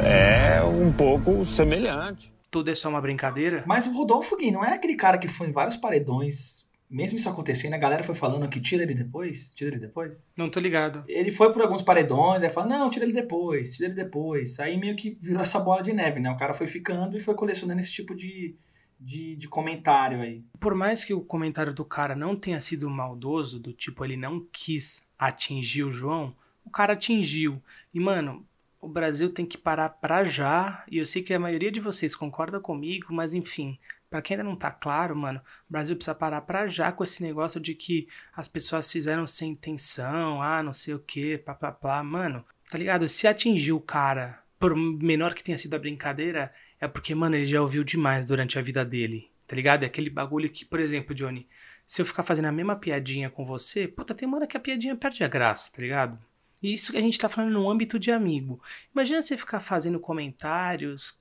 é 0.03 0.61
um 0.63 0.91
pouco 0.91 1.45
semelhante. 1.45 2.33
tudo 2.49 2.69
é 2.69 2.75
só 2.75 2.89
uma 2.89 2.99
brincadeira. 3.01 3.63
Mas 3.65 3.87
o 3.87 3.93
Rodolfo 3.93 4.35
Gui 4.35 4.51
não 4.51 4.63
era 4.63 4.75
aquele 4.75 4.95
cara 4.95 5.17
que 5.17 5.27
foi 5.29 5.47
em 5.47 5.51
vários 5.53 5.77
paredões. 5.77 6.65
Mesmo 6.91 7.17
isso 7.17 7.29
acontecendo, 7.29 7.73
a 7.73 7.77
galera 7.77 8.03
foi 8.03 8.13
falando 8.13 8.49
que 8.49 8.59
tira 8.59 8.83
ele 8.83 8.93
depois, 8.93 9.53
tira 9.53 9.71
ele 9.71 9.79
depois. 9.79 10.33
Não 10.35 10.49
tô 10.49 10.59
ligado. 10.59 11.05
Ele 11.07 11.31
foi 11.31 11.49
por 11.53 11.61
alguns 11.61 11.81
paredões, 11.81 12.43
aí 12.43 12.49
fala, 12.49 12.67
não, 12.67 12.89
tira 12.89 13.05
ele 13.05 13.13
depois, 13.13 13.73
tira 13.73 13.87
ele 13.87 13.95
depois. 13.95 14.59
Aí 14.59 14.77
meio 14.77 14.93
que 14.97 15.17
virou 15.21 15.41
essa 15.41 15.57
bola 15.57 15.81
de 15.81 15.93
neve, 15.93 16.19
né? 16.19 16.29
O 16.29 16.35
cara 16.35 16.53
foi 16.53 16.67
ficando 16.67 17.15
e 17.15 17.19
foi 17.21 17.33
colecionando 17.33 17.79
esse 17.79 17.93
tipo 17.93 18.13
de, 18.13 18.55
de, 18.99 19.37
de 19.37 19.47
comentário 19.47 20.19
aí. 20.19 20.43
Por 20.59 20.75
mais 20.75 21.05
que 21.05 21.13
o 21.13 21.21
comentário 21.21 21.73
do 21.73 21.85
cara 21.85 22.13
não 22.13 22.35
tenha 22.35 22.59
sido 22.59 22.89
maldoso, 22.89 23.57
do 23.57 23.71
tipo, 23.71 24.03
ele 24.03 24.17
não 24.17 24.45
quis 24.51 25.01
atingir 25.17 25.83
o 25.83 25.91
João, 25.91 26.35
o 26.65 26.69
cara 26.69 26.91
atingiu. 26.91 27.63
E, 27.93 28.01
mano, 28.01 28.45
o 28.81 28.89
Brasil 28.89 29.29
tem 29.29 29.45
que 29.45 29.57
parar 29.57 29.87
pra 29.87 30.25
já. 30.25 30.83
E 30.91 30.97
eu 30.97 31.05
sei 31.05 31.21
que 31.21 31.33
a 31.33 31.39
maioria 31.39 31.71
de 31.71 31.79
vocês 31.79 32.15
concorda 32.15 32.59
comigo, 32.59 33.13
mas 33.13 33.33
enfim, 33.33 33.79
Pra 34.11 34.21
quem 34.21 34.35
ainda 34.35 34.43
não 34.43 34.57
tá 34.57 34.69
claro, 34.69 35.15
mano, 35.15 35.39
o 35.39 35.71
Brasil 35.71 35.95
precisa 35.95 36.13
parar 36.13 36.41
pra 36.41 36.67
já 36.67 36.91
com 36.91 37.01
esse 37.01 37.23
negócio 37.23 37.61
de 37.61 37.73
que 37.73 38.09
as 38.35 38.45
pessoas 38.45 38.91
fizeram 38.91 39.25
sem 39.25 39.51
intenção, 39.51 40.41
ah, 40.41 40.61
não 40.61 40.73
sei 40.73 40.93
o 40.93 40.99
que, 40.99 41.37
papapá. 41.37 42.03
Mano, 42.03 42.45
tá 42.69 42.77
ligado? 42.77 43.07
Se 43.07 43.25
atingiu 43.25 43.77
o 43.77 43.81
cara, 43.81 44.43
por 44.59 44.75
menor 44.75 45.33
que 45.33 45.41
tenha 45.41 45.57
sido 45.57 45.75
a 45.75 45.79
brincadeira, 45.79 46.51
é 46.77 46.89
porque, 46.89 47.15
mano, 47.15 47.37
ele 47.37 47.45
já 47.45 47.61
ouviu 47.61 47.85
demais 47.85 48.25
durante 48.25 48.59
a 48.59 48.61
vida 48.61 48.83
dele, 48.83 49.31
tá 49.47 49.55
ligado? 49.55 49.83
É 49.83 49.85
aquele 49.85 50.09
bagulho 50.09 50.49
que, 50.49 50.65
por 50.65 50.81
exemplo, 50.81 51.15
Johnny, 51.15 51.47
se 51.85 52.01
eu 52.01 52.05
ficar 52.05 52.23
fazendo 52.23 52.49
a 52.49 52.51
mesma 52.51 52.75
piadinha 52.75 53.29
com 53.29 53.45
você, 53.45 53.87
puta, 53.87 54.13
tem 54.13 54.27
uma 54.27 54.39
hora 54.39 54.47
que 54.47 54.57
a 54.57 54.59
piadinha 54.59 54.93
perde 54.93 55.23
a 55.23 55.29
graça, 55.29 55.71
tá 55.71 55.81
ligado? 55.81 56.19
E 56.61 56.73
isso 56.73 56.91
que 56.91 56.97
a 56.97 57.01
gente 57.01 57.17
tá 57.17 57.29
falando 57.29 57.53
no 57.53 57.71
âmbito 57.71 57.97
de 57.97 58.11
amigo. 58.11 58.61
Imagina 58.93 59.21
você 59.21 59.37
ficar 59.37 59.61
fazendo 59.61 60.01
comentários 60.01 61.17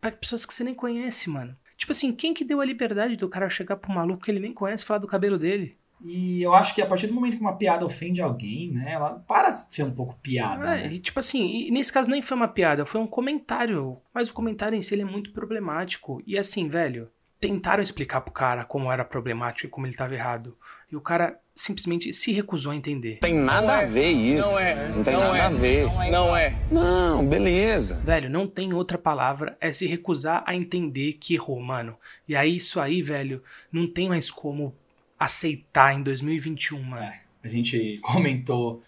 para 0.00 0.10
pessoas 0.10 0.44
que 0.44 0.52
você 0.52 0.64
nem 0.64 0.74
conhece, 0.74 1.30
mano. 1.30 1.56
Tipo 1.82 1.90
assim, 1.90 2.12
quem 2.12 2.32
que 2.32 2.44
deu 2.44 2.60
a 2.60 2.64
liberdade 2.64 3.16
do 3.16 3.28
cara 3.28 3.50
chegar 3.50 3.74
pro 3.74 3.90
maluco 3.90 4.22
que 4.22 4.30
ele 4.30 4.38
nem 4.38 4.54
conhece 4.54 4.84
e 4.84 4.86
falar 4.86 5.00
do 5.00 5.06
cabelo 5.08 5.36
dele? 5.36 5.76
E 6.00 6.40
eu 6.40 6.54
acho 6.54 6.72
que 6.76 6.80
a 6.80 6.86
partir 6.86 7.08
do 7.08 7.12
momento 7.12 7.36
que 7.36 7.42
uma 7.42 7.56
piada 7.56 7.84
ofende 7.84 8.22
alguém, 8.22 8.70
né, 8.70 8.92
ela 8.92 9.20
para 9.26 9.48
de 9.48 9.74
ser 9.74 9.82
um 9.82 9.90
pouco 9.90 10.14
piada. 10.22 10.76
É, 10.76 10.84
né? 10.84 10.92
e 10.92 10.98
tipo 11.00 11.18
assim, 11.18 11.68
nesse 11.72 11.92
caso 11.92 12.08
nem 12.08 12.22
foi 12.22 12.36
uma 12.36 12.46
piada, 12.46 12.86
foi 12.86 13.00
um 13.00 13.06
comentário. 13.06 14.00
Mas 14.14 14.30
o 14.30 14.34
comentário 14.34 14.76
em 14.78 14.80
si 14.80 15.00
é 15.00 15.04
muito 15.04 15.32
problemático. 15.32 16.22
E 16.24 16.38
assim, 16.38 16.68
velho, 16.68 17.10
tentaram 17.40 17.82
explicar 17.82 18.20
pro 18.20 18.32
cara 18.32 18.64
como 18.64 18.92
era 18.92 19.04
problemático 19.04 19.66
e 19.66 19.70
como 19.70 19.84
ele 19.84 19.96
tava 19.96 20.14
errado. 20.14 20.56
E 20.88 20.94
o 20.94 21.00
cara 21.00 21.40
simplesmente 21.54 22.12
se 22.12 22.32
recusou 22.32 22.72
a 22.72 22.76
entender. 22.76 23.18
Tem 23.20 23.34
nada 23.34 23.78
a 23.78 23.84
ver 23.84 24.10
isso. 24.10 24.40
Não 24.40 24.58
é. 24.58 24.88
Não 24.88 25.04
tem 25.04 25.14
Não 25.14 25.20
nada 25.20 25.36
é. 25.36 25.40
a 25.40 25.48
ver. 25.50 26.10
Não 26.10 26.36
é. 26.36 26.56
Não, 26.70 27.26
beleza. 27.26 27.96
Velho, 27.96 28.30
não 28.30 28.46
tem 28.46 28.72
outra 28.72 28.98
palavra, 28.98 29.56
é 29.60 29.72
se 29.72 29.86
recusar 29.86 30.42
a 30.46 30.54
entender 30.54 31.14
que 31.14 31.34
errou, 31.34 31.60
mano. 31.60 31.96
E 32.26 32.34
aí 32.34 32.56
isso 32.56 32.80
aí, 32.80 33.02
velho, 33.02 33.42
não 33.70 33.86
tem 33.86 34.08
mais 34.08 34.30
como 34.30 34.74
aceitar 35.18 35.94
em 35.94 36.02
2021, 36.02 36.82
mano. 36.82 37.04
É, 37.04 37.20
a 37.44 37.48
gente 37.48 37.98
comentou 38.02 38.82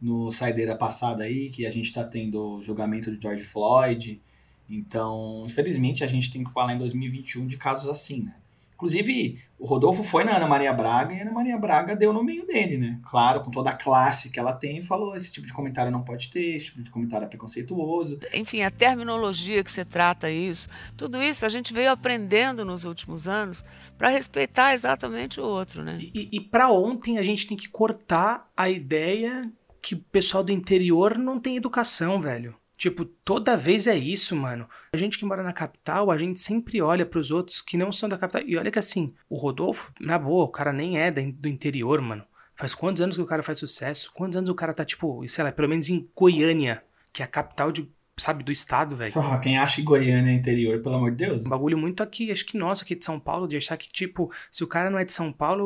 no 0.00 0.30
saideira 0.30 0.76
passada 0.76 1.24
aí 1.24 1.50
que 1.50 1.66
a 1.66 1.70
gente 1.70 1.92
tá 1.92 2.04
tendo 2.04 2.56
o 2.56 2.62
julgamento 2.62 3.14
de 3.14 3.20
George 3.20 3.44
Floyd. 3.44 4.20
Então, 4.68 5.44
infelizmente, 5.46 6.04
a 6.04 6.06
gente 6.06 6.30
tem 6.30 6.44
que 6.44 6.52
falar 6.52 6.74
em 6.74 6.78
2021 6.78 7.46
de 7.46 7.56
casos 7.56 7.88
assim, 7.88 8.22
né? 8.22 8.34
Inclusive, 8.80 9.38
o 9.58 9.66
Rodolfo 9.66 10.02
foi 10.02 10.24
na 10.24 10.36
Ana 10.36 10.46
Maria 10.46 10.72
Braga 10.72 11.12
e 11.12 11.18
a 11.18 11.22
Ana 11.22 11.32
Maria 11.32 11.58
Braga 11.58 11.94
deu 11.94 12.14
no 12.14 12.24
meio 12.24 12.46
dele, 12.46 12.78
né? 12.78 12.98
Claro, 13.04 13.42
com 13.42 13.50
toda 13.50 13.68
a 13.68 13.76
classe 13.76 14.30
que 14.30 14.40
ela 14.40 14.54
tem, 14.54 14.80
falou: 14.80 15.14
esse 15.14 15.30
tipo 15.30 15.46
de 15.46 15.52
comentário 15.52 15.92
não 15.92 16.02
pode 16.02 16.30
ter, 16.30 16.56
esse 16.56 16.66
tipo 16.66 16.82
de 16.82 16.90
comentário 16.90 17.26
é 17.26 17.28
preconceituoso. 17.28 18.18
Enfim, 18.32 18.62
a 18.62 18.70
terminologia 18.70 19.62
que 19.62 19.70
você 19.70 19.84
trata 19.84 20.30
isso, 20.30 20.66
tudo 20.96 21.22
isso 21.22 21.44
a 21.44 21.50
gente 21.50 21.74
veio 21.74 21.90
aprendendo 21.90 22.64
nos 22.64 22.84
últimos 22.84 23.28
anos 23.28 23.62
para 23.98 24.08
respeitar 24.08 24.72
exatamente 24.72 25.38
o 25.38 25.44
outro, 25.44 25.84
né? 25.84 25.98
E, 26.00 26.30
e 26.32 26.40
para 26.40 26.72
ontem 26.72 27.18
a 27.18 27.22
gente 27.22 27.46
tem 27.46 27.56
que 27.58 27.68
cortar 27.68 28.50
a 28.56 28.70
ideia 28.70 29.52
que 29.82 29.94
o 29.94 29.98
pessoal 30.10 30.42
do 30.42 30.52
interior 30.52 31.18
não 31.18 31.38
tem 31.38 31.56
educação, 31.56 32.18
velho. 32.18 32.54
Tipo, 32.80 33.04
toda 33.04 33.58
vez 33.58 33.86
é 33.86 33.94
isso, 33.94 34.34
mano. 34.34 34.66
A 34.90 34.96
gente 34.96 35.18
que 35.18 35.24
mora 35.26 35.42
na 35.42 35.52
capital, 35.52 36.10
a 36.10 36.16
gente 36.16 36.40
sempre 36.40 36.80
olha 36.80 37.04
pros 37.04 37.30
outros 37.30 37.60
que 37.60 37.76
não 37.76 37.92
são 37.92 38.08
da 38.08 38.16
capital. 38.16 38.40
E 38.46 38.56
olha 38.56 38.70
que 38.70 38.78
assim, 38.78 39.12
o 39.28 39.36
Rodolfo, 39.36 39.92
na 40.00 40.18
boa, 40.18 40.46
o 40.46 40.48
cara 40.48 40.72
nem 40.72 40.98
é 40.98 41.10
do 41.10 41.46
interior, 41.46 42.00
mano. 42.00 42.24
Faz 42.56 42.74
quantos 42.74 43.02
anos 43.02 43.16
que 43.16 43.22
o 43.22 43.26
cara 43.26 43.42
faz 43.42 43.58
sucesso? 43.58 44.10
Quantos 44.14 44.38
anos 44.38 44.48
o 44.48 44.54
cara 44.54 44.72
tá, 44.72 44.82
tipo, 44.82 45.22
sei 45.28 45.44
lá, 45.44 45.52
pelo 45.52 45.68
menos 45.68 45.90
em 45.90 46.08
Goiânia, 46.16 46.82
que 47.12 47.20
é 47.20 47.26
a 47.26 47.28
capital 47.28 47.70
de, 47.70 47.86
sabe, 48.20 48.44
do 48.44 48.52
estado, 48.52 48.94
velho. 48.94 49.12
Porra, 49.12 49.38
quem 49.40 49.58
acha 49.58 49.76
que 49.76 49.82
Goiânia 49.82 50.30
é 50.30 50.34
interior, 50.34 50.80
pelo 50.80 50.96
amor 50.96 51.10
de 51.10 51.26
Deus. 51.26 51.46
Um 51.46 51.48
bagulho 51.48 51.78
muito 51.78 52.02
aqui, 52.02 52.30
acho 52.30 52.44
que 52.46 52.56
nosso 52.56 52.84
aqui 52.84 52.94
de 52.94 53.04
São 53.04 53.18
Paulo, 53.18 53.48
de 53.48 53.56
achar 53.56 53.76
que, 53.76 53.90
tipo, 53.90 54.30
se 54.50 54.62
o 54.62 54.66
cara 54.66 54.90
não 54.90 54.98
é 54.98 55.04
de 55.04 55.12
São 55.12 55.32
Paulo, 55.32 55.64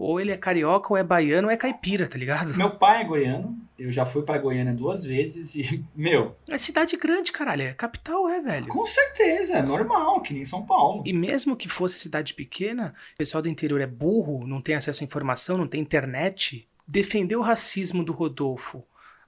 ou 0.00 0.20
ele 0.20 0.30
é 0.32 0.36
carioca, 0.36 0.92
ou 0.92 0.96
é 0.96 1.02
baiano, 1.04 1.48
ou 1.48 1.52
é 1.52 1.56
caipira, 1.56 2.06
tá 2.08 2.16
ligado? 2.16 2.54
Meu 2.56 2.70
pai 2.70 3.02
é 3.02 3.04
goiano, 3.04 3.58
eu 3.78 3.92
já 3.92 4.06
fui 4.06 4.22
pra 4.22 4.38
Goiânia 4.38 4.72
duas 4.72 5.04
vezes 5.04 5.54
e, 5.54 5.84
meu, 5.94 6.34
É 6.50 6.56
cidade 6.56 6.96
grande, 6.96 7.30
caralho. 7.32 7.62
É 7.62 7.72
capital, 7.72 8.28
é, 8.28 8.40
velho. 8.40 8.68
com 8.68 8.86
certeza, 8.86 9.58
é 9.58 9.62
normal, 9.62 10.20
que 10.22 10.32
nem 10.32 10.44
São 10.44 10.64
Paulo. 10.64 11.02
E 11.04 11.12
mesmo 11.12 11.56
que 11.56 11.68
fosse 11.68 11.98
cidade 11.98 12.32
pequena, 12.34 12.94
o 13.14 13.18
pessoal 13.18 13.42
do 13.42 13.48
interior 13.48 13.80
é 13.80 13.86
burro, 13.86 14.46
não 14.46 14.60
tem 14.60 14.74
acesso 14.74 15.02
à 15.02 15.04
informação, 15.04 15.58
não 15.58 15.66
tem 15.66 15.80
internet. 15.80 16.66
Defender 16.88 17.36
o 17.36 17.42
racismo 17.42 18.04
do 18.04 18.12
Rodolfo, 18.12 18.82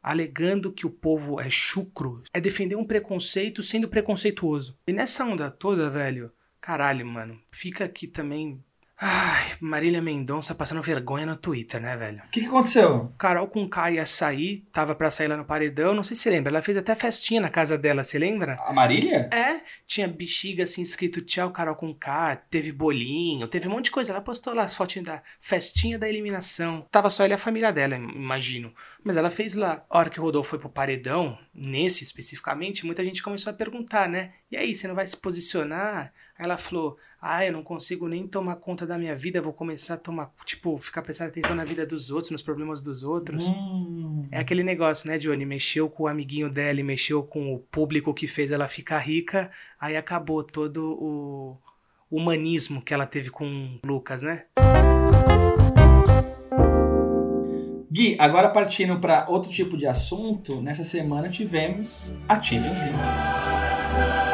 alegando 0.09 0.73
que 0.73 0.87
o 0.87 0.91
povo 0.91 1.39
é 1.39 1.51
chucro, 1.51 2.23
é 2.33 2.41
defender 2.41 2.75
um 2.77 2.85
preconceito 2.85 3.63
sendo 3.63 3.89
preconceituoso. 3.89 4.79
E 4.87 4.93
nessa 4.93 5.23
onda 5.23 5.51
toda, 5.51 5.91
velho, 5.91 6.33
caralho, 6.59 7.05
mano, 7.05 7.39
fica 7.53 7.85
aqui 7.85 8.07
também. 8.07 8.65
Ai, 9.01 9.53
Marília 9.61 10.03
Mendonça 10.03 10.55
passando 10.55 10.83
vergonha 10.83 11.25
no 11.25 11.37
Twitter, 11.37 11.81
né, 11.81 11.97
velho? 11.97 12.21
O 12.27 12.31
que, 12.31 12.41
que 12.41 12.47
aconteceu? 12.47 13.13
Carol 13.17 13.47
com 13.47 13.69
K 13.69 13.93
ia 13.93 14.05
sair, 14.05 14.67
tava 14.73 14.95
pra 14.95 15.11
sair 15.11 15.29
lá 15.29 15.37
no 15.37 15.45
paredão, 15.45 15.95
não 15.95 16.03
sei 16.03 16.17
se 16.17 16.23
você 16.23 16.31
lembra, 16.31 16.51
ela 16.51 16.63
fez 16.63 16.77
até 16.77 16.97
festinha 16.97 17.41
na 17.41 17.49
casa 17.49 17.79
dela, 17.79 18.03
você 18.03 18.19
lembra? 18.19 18.59
A 18.67 18.73
Marília? 18.73 19.31
É, 19.33 19.61
tinha 19.87 20.09
bexiga 20.09 20.65
assim 20.65 20.83
escrito 20.83 21.21
tchau 21.23 21.53
Carol 21.53 21.77
com 21.77 21.95
K, 21.95 22.37
teve 22.51 22.73
bolinho, 22.73 23.47
teve 23.47 23.69
um 23.69 23.71
monte 23.71 23.87
de 23.87 23.91
coisa. 23.93 24.13
Ela 24.13 24.21
postou 24.21 24.53
lá 24.53 24.63
as 24.63 24.75
fotinhas 24.75 25.07
da 25.07 25.23
festinha 25.39 25.99
da 25.99 26.09
eliminação. 26.09 26.85
Tava 26.91 27.09
só 27.09 27.25
ele 27.25 27.35
e 27.35 27.37
a 27.37 27.39
família 27.39 27.73
dela, 27.73 27.95
imagino. 27.97 28.75
Mas 29.05 29.17
ela 29.17 29.31
fez 29.31 29.55
lá. 29.55 29.85
A 29.89 29.99
hora 29.99 30.11
que 30.11 30.19
o 30.19 30.23
Rodolfo 30.23 30.51
foi 30.51 30.59
pro 30.59 30.69
paredão, 30.69 31.39
nesse 31.55 32.03
especificamente, 32.03 32.85
muita 32.85 33.05
gente 33.05 33.23
começou 33.23 33.51
a 33.53 33.57
perguntar, 33.57 34.09
né? 34.09 34.33
E 34.51 34.57
aí, 34.57 34.75
você 34.75 34.89
não 34.89 34.95
vai 34.95 35.07
se 35.07 35.17
posicionar? 35.17 36.13
Aí 36.39 36.45
ela 36.45 36.57
falou: 36.57 36.97
Ah, 37.21 37.45
eu 37.45 37.53
não 37.53 37.63
consigo 37.63 38.07
nem 38.09 38.27
tomar 38.27 38.57
conta 38.57 38.87
da 38.87 38.97
minha 38.97 39.15
vida, 39.17 39.43
vou 39.43 39.53
começar 39.53 39.95
a 39.95 39.99
tomar, 39.99 40.33
tipo, 40.45 40.79
ficar 40.79 41.03
prestando 41.03 41.31
atenção 41.31 41.57
na 41.57 41.65
vida 41.65 41.85
dos 41.85 42.11
outros, 42.11 42.31
nos 42.31 42.43
problemas 42.43 42.81
dos 42.81 43.03
outros. 43.03 43.49
Hum, 43.49 44.29
É 44.31 44.39
aquele 44.39 44.63
negócio, 44.63 45.09
né, 45.09 45.19
Johnny? 45.19 45.45
Mexeu 45.45 45.91
com 45.91 46.05
o 46.05 46.09
amiguinho 46.09 46.49
dela 46.49 46.79
mexeu 46.83 47.23
com 47.25 47.53
o 47.55 47.59
público 47.59 48.15
que 48.15 48.27
fez 48.29 48.53
ela 48.53 48.69
ficar 48.69 48.99
rica, 48.99 49.51
aí 49.81 49.97
acabou 49.97 50.45
todo 50.45 50.93
o 51.01 51.57
humanismo 52.11 52.81
que 52.83 52.95
ela 52.95 53.05
teve 53.07 53.31
com 53.31 53.45
o 53.83 53.87
Lucas, 53.87 54.23
né? 54.23 54.45
Gui, 57.91 58.17
agora 58.21 58.51
partindo 58.51 59.01
para 59.01 59.29
outro 59.29 59.51
tipo 59.51 59.77
de 59.77 59.87
assunto, 59.87 60.61
nessa 60.61 60.85
semana 60.85 61.29
tivemos 61.31 62.17
a 62.29 62.41
Champions 62.41 62.79
League. 62.79 64.28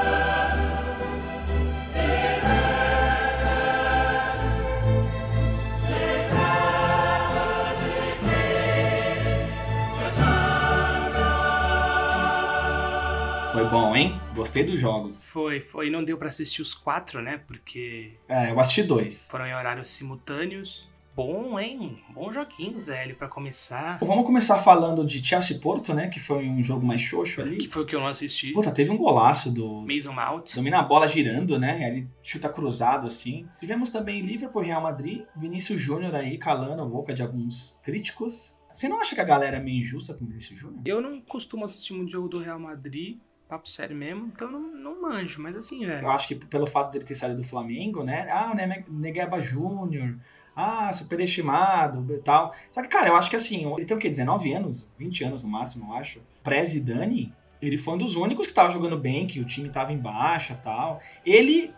Foi 13.64 13.70
bom, 13.70 13.96
hein? 13.96 14.20
Gostei 14.34 14.62
dos 14.62 14.78
jogos. 14.78 15.26
Foi, 15.26 15.58
foi. 15.58 15.88
Não 15.88 16.04
deu 16.04 16.18
pra 16.18 16.28
assistir 16.28 16.60
os 16.60 16.74
quatro, 16.74 17.22
né? 17.22 17.38
Porque 17.46 18.12
É, 18.28 18.50
eu 18.50 18.60
assisti 18.60 18.82
dois. 18.82 19.26
foram 19.30 19.46
em 19.46 19.54
horários 19.54 19.88
simultâneos. 19.90 20.86
Bom, 21.16 21.58
hein? 21.58 21.98
Bons 22.12 22.34
joguinhos, 22.34 22.84
velho, 22.84 23.14
pra 23.16 23.26
começar. 23.26 23.98
Vamos 24.02 24.26
começar 24.26 24.58
falando 24.58 25.06
de 25.06 25.24
Chelsea 25.24 25.58
Porto, 25.60 25.94
né? 25.94 26.08
Que 26.08 26.20
foi 26.20 26.46
um 26.46 26.62
jogo 26.62 26.84
mais 26.84 27.00
xoxo 27.00 27.36
Que 27.36 27.40
ali. 27.48 27.66
foi 27.68 27.84
o 27.84 27.86
que 27.86 27.96
eu 27.96 28.00
não 28.00 28.08
assisti. 28.08 28.52
Puta, 28.52 28.70
teve 28.70 28.90
um 28.90 28.98
golaço 28.98 29.50
do. 29.50 29.80
Mason 29.80 30.12
Mount. 30.12 30.54
Domina 30.56 30.80
a 30.80 30.82
bola 30.82 31.08
girando, 31.08 31.58
né? 31.58 31.88
Ele 31.88 32.06
chuta 32.22 32.50
cruzado 32.50 33.06
assim. 33.06 33.48
Tivemos 33.60 33.90
também 33.90 34.20
Liverpool 34.20 34.60
Real 34.62 34.82
Madrid. 34.82 35.22
Vinícius 35.34 35.80
Júnior 35.80 36.14
aí 36.14 36.36
calando 36.36 36.82
a 36.82 36.86
boca 36.86 37.14
de 37.14 37.22
alguns 37.22 37.80
críticos. 37.82 38.54
Você 38.70 38.88
não 38.88 39.00
acha 39.00 39.14
que 39.14 39.20
a 39.22 39.24
galera 39.24 39.56
é 39.56 39.60
meio 39.60 39.78
injusta 39.78 40.12
com 40.12 40.24
o 40.24 40.28
Vinícius 40.28 40.58
Júnior? 40.60 40.82
Eu 40.84 41.00
não 41.00 41.18
costumo 41.22 41.64
assistir 41.64 41.94
muito 41.94 42.10
jogo 42.10 42.28
do 42.28 42.40
Real 42.40 42.58
Madrid, 42.58 43.18
papo 43.48 43.68
sério 43.68 43.94
mesmo, 43.96 44.24
então 44.26 44.50
não, 44.50 44.60
não 44.60 45.02
manjo, 45.02 45.40
mas 45.42 45.56
assim, 45.56 45.84
velho. 45.86 46.06
Eu 46.06 46.10
acho 46.10 46.28
que 46.28 46.34
pelo 46.34 46.66
fato 46.66 46.90
dele 46.92 47.04
ter 47.04 47.14
saído 47.14 47.36
do 47.36 47.44
Flamengo, 47.44 48.02
né? 48.02 48.28
Ah, 48.30 48.54
Ne- 48.54 48.84
Negueba 48.88 49.40
Júnior. 49.40 50.16
Ah, 50.56 50.92
superestimado 50.92 52.14
e 52.14 52.18
tal. 52.18 52.54
Só 52.70 52.80
que, 52.80 52.88
cara, 52.88 53.08
eu 53.08 53.16
acho 53.16 53.28
que 53.28 53.34
assim, 53.36 53.70
ele 53.74 53.84
tem 53.84 53.96
o 53.96 54.00
quê? 54.00 54.08
19 54.08 54.52
anos? 54.52 54.88
20 54.96 55.24
anos 55.24 55.42
no 55.42 55.50
máximo, 55.50 55.90
eu 55.92 55.96
acho. 55.96 56.20
Pré-Zidane, 56.44 57.32
Ele 57.60 57.76
foi 57.76 57.94
um 57.94 57.98
dos 57.98 58.14
únicos 58.14 58.46
que 58.46 58.52
tava 58.52 58.70
jogando 58.70 58.96
bem, 58.98 59.26
que 59.26 59.40
o 59.40 59.44
time 59.44 59.68
tava 59.68 59.92
em 59.92 59.98
baixa 59.98 60.54
tal. 60.62 61.00
Ele. 61.26 61.72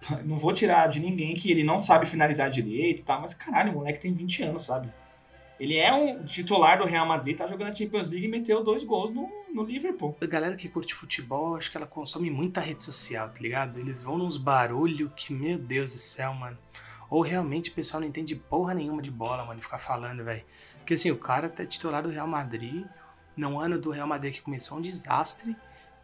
Não 0.24 0.36
vou 0.36 0.52
tirar 0.52 0.88
de 0.88 1.00
ninguém 1.00 1.34
que 1.34 1.50
ele 1.50 1.64
não 1.64 1.80
sabe 1.80 2.04
finalizar 2.04 2.50
direito 2.50 3.00
e 3.00 3.02
tal, 3.02 3.20
mas 3.20 3.32
caralho, 3.32 3.72
o 3.72 3.76
moleque 3.76 3.98
tem 3.98 4.12
20 4.12 4.42
anos, 4.42 4.62
sabe? 4.64 4.92
Ele 5.58 5.78
é 5.78 5.90
um 5.92 6.22
titular 6.22 6.78
do 6.78 6.84
Real 6.84 7.06
Madrid, 7.06 7.34
tá 7.36 7.46
jogando 7.46 7.70
a 7.70 7.74
Champions 7.74 8.10
League 8.10 8.26
e 8.26 8.28
meteu 8.28 8.62
dois 8.62 8.84
gols 8.84 9.10
no, 9.10 9.26
no 9.56 9.64
Liverpool. 9.64 10.14
A 10.20 10.26
galera 10.26 10.54
que 10.54 10.68
curte 10.68 10.94
futebol, 10.94 11.56
acho 11.56 11.70
que 11.70 11.78
ela 11.78 11.86
consome 11.86 12.30
muita 12.30 12.60
rede 12.60 12.84
social, 12.84 13.30
tá 13.30 13.40
ligado? 13.40 13.78
Eles 13.78 14.02
vão 14.02 14.18
nos 14.18 14.36
barulhos 14.36 15.10
que, 15.16 15.32
meu 15.32 15.58
Deus 15.58 15.94
do 15.94 15.98
céu, 15.98 16.34
mano. 16.34 16.58
Ou 17.08 17.22
realmente 17.22 17.70
o 17.70 17.72
pessoal 17.72 18.02
não 18.02 18.06
entende 18.06 18.36
porra 18.36 18.74
nenhuma 18.74 19.00
de 19.00 19.10
bola, 19.10 19.46
mano, 19.46 19.62
ficar 19.62 19.78
falando, 19.78 20.22
velho. 20.22 20.44
Porque 20.76 20.92
assim, 20.92 21.10
o 21.10 21.16
cara 21.16 21.48
tá 21.48 21.64
titular 21.64 22.02
do 22.02 22.10
Real 22.10 22.26
Madrid, 22.26 22.84
num 23.34 23.58
ano 23.58 23.78
do 23.80 23.90
Real 23.90 24.06
Madrid 24.06 24.34
que 24.34 24.42
começou 24.42 24.76
um 24.76 24.80
desastre, 24.82 25.56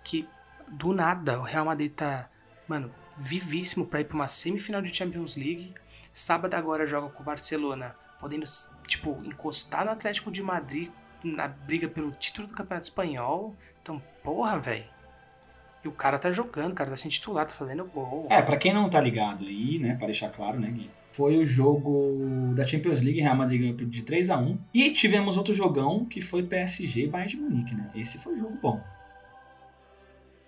que 0.03 0.27
do 0.67 0.95
nada 0.95 1.39
o 1.39 1.43
Real 1.43 1.67
Madrid 1.67 1.93
tá, 1.93 2.31
mano, 2.67 2.91
vivíssimo 3.19 3.87
pra 3.87 4.01
ir 4.01 4.07
pra 4.07 4.15
uma 4.15 4.29
semifinal 4.29 4.81
de 4.81 4.95
Champions 4.95 5.37
League. 5.37 5.75
Sábado 6.11 6.55
agora 6.55 6.87
joga 6.87 7.11
com 7.11 7.23
o 7.23 7.27
Barcelona, 7.27 7.95
podendo, 8.19 8.47
tipo, 8.87 9.21
encostar 9.25 9.85
no 9.85 9.91
Atlético 9.91 10.31
de 10.31 10.43
Madrid 10.43 10.91
na 11.25 11.49
briga 11.49 11.89
pelo 11.89 12.11
título 12.13 12.47
do 12.49 12.55
Campeonato 12.55 12.87
Espanhol. 12.87 13.55
Então, 13.81 13.99
porra, 14.23 14.59
velho. 14.61 14.85
E 15.85 15.89
o 15.89 15.93
cara 15.93 16.19
tá 16.19 16.31
jogando, 16.31 16.73
o 16.73 16.75
cara 16.75 16.91
tá 16.91 16.97
sendo 16.97 17.11
titular, 17.11 17.45
tá 17.47 17.53
fazendo 17.55 17.85
gol. 17.85 18.27
É, 18.31 18.41
pra 18.41 18.57
quem 18.57 18.73
não 18.73 18.89
tá 18.89 19.01
ligado 19.01 19.45
aí, 19.45 19.79
né, 19.81 19.95
pra 19.97 20.07
deixar 20.07 20.29
claro, 20.31 20.61
né, 20.61 20.71
Gui? 20.71 20.89
Foi 21.13 21.37
o 21.37 21.45
jogo 21.45 22.55
da 22.55 22.67
Champions 22.67 23.01
League, 23.01 23.21
Real 23.21 23.37
Madrid 23.37 23.61
ganhou 23.61 23.77
de 23.77 24.03
3 24.03 24.31
a 24.31 24.39
1 24.39 24.59
E 24.73 24.93
tivemos 24.93 25.37
outro 25.37 25.53
jogão 25.53 26.05
que 26.07 26.21
foi 26.21 26.43
PSG 26.45 27.05
e 27.05 27.09
Bayern 27.09 27.31
de 27.31 27.37
Munique, 27.37 27.75
né? 27.75 27.91
Esse 27.95 28.17
foi 28.19 28.35
um 28.35 28.39
jogo 28.39 28.59
bom. 28.63 28.81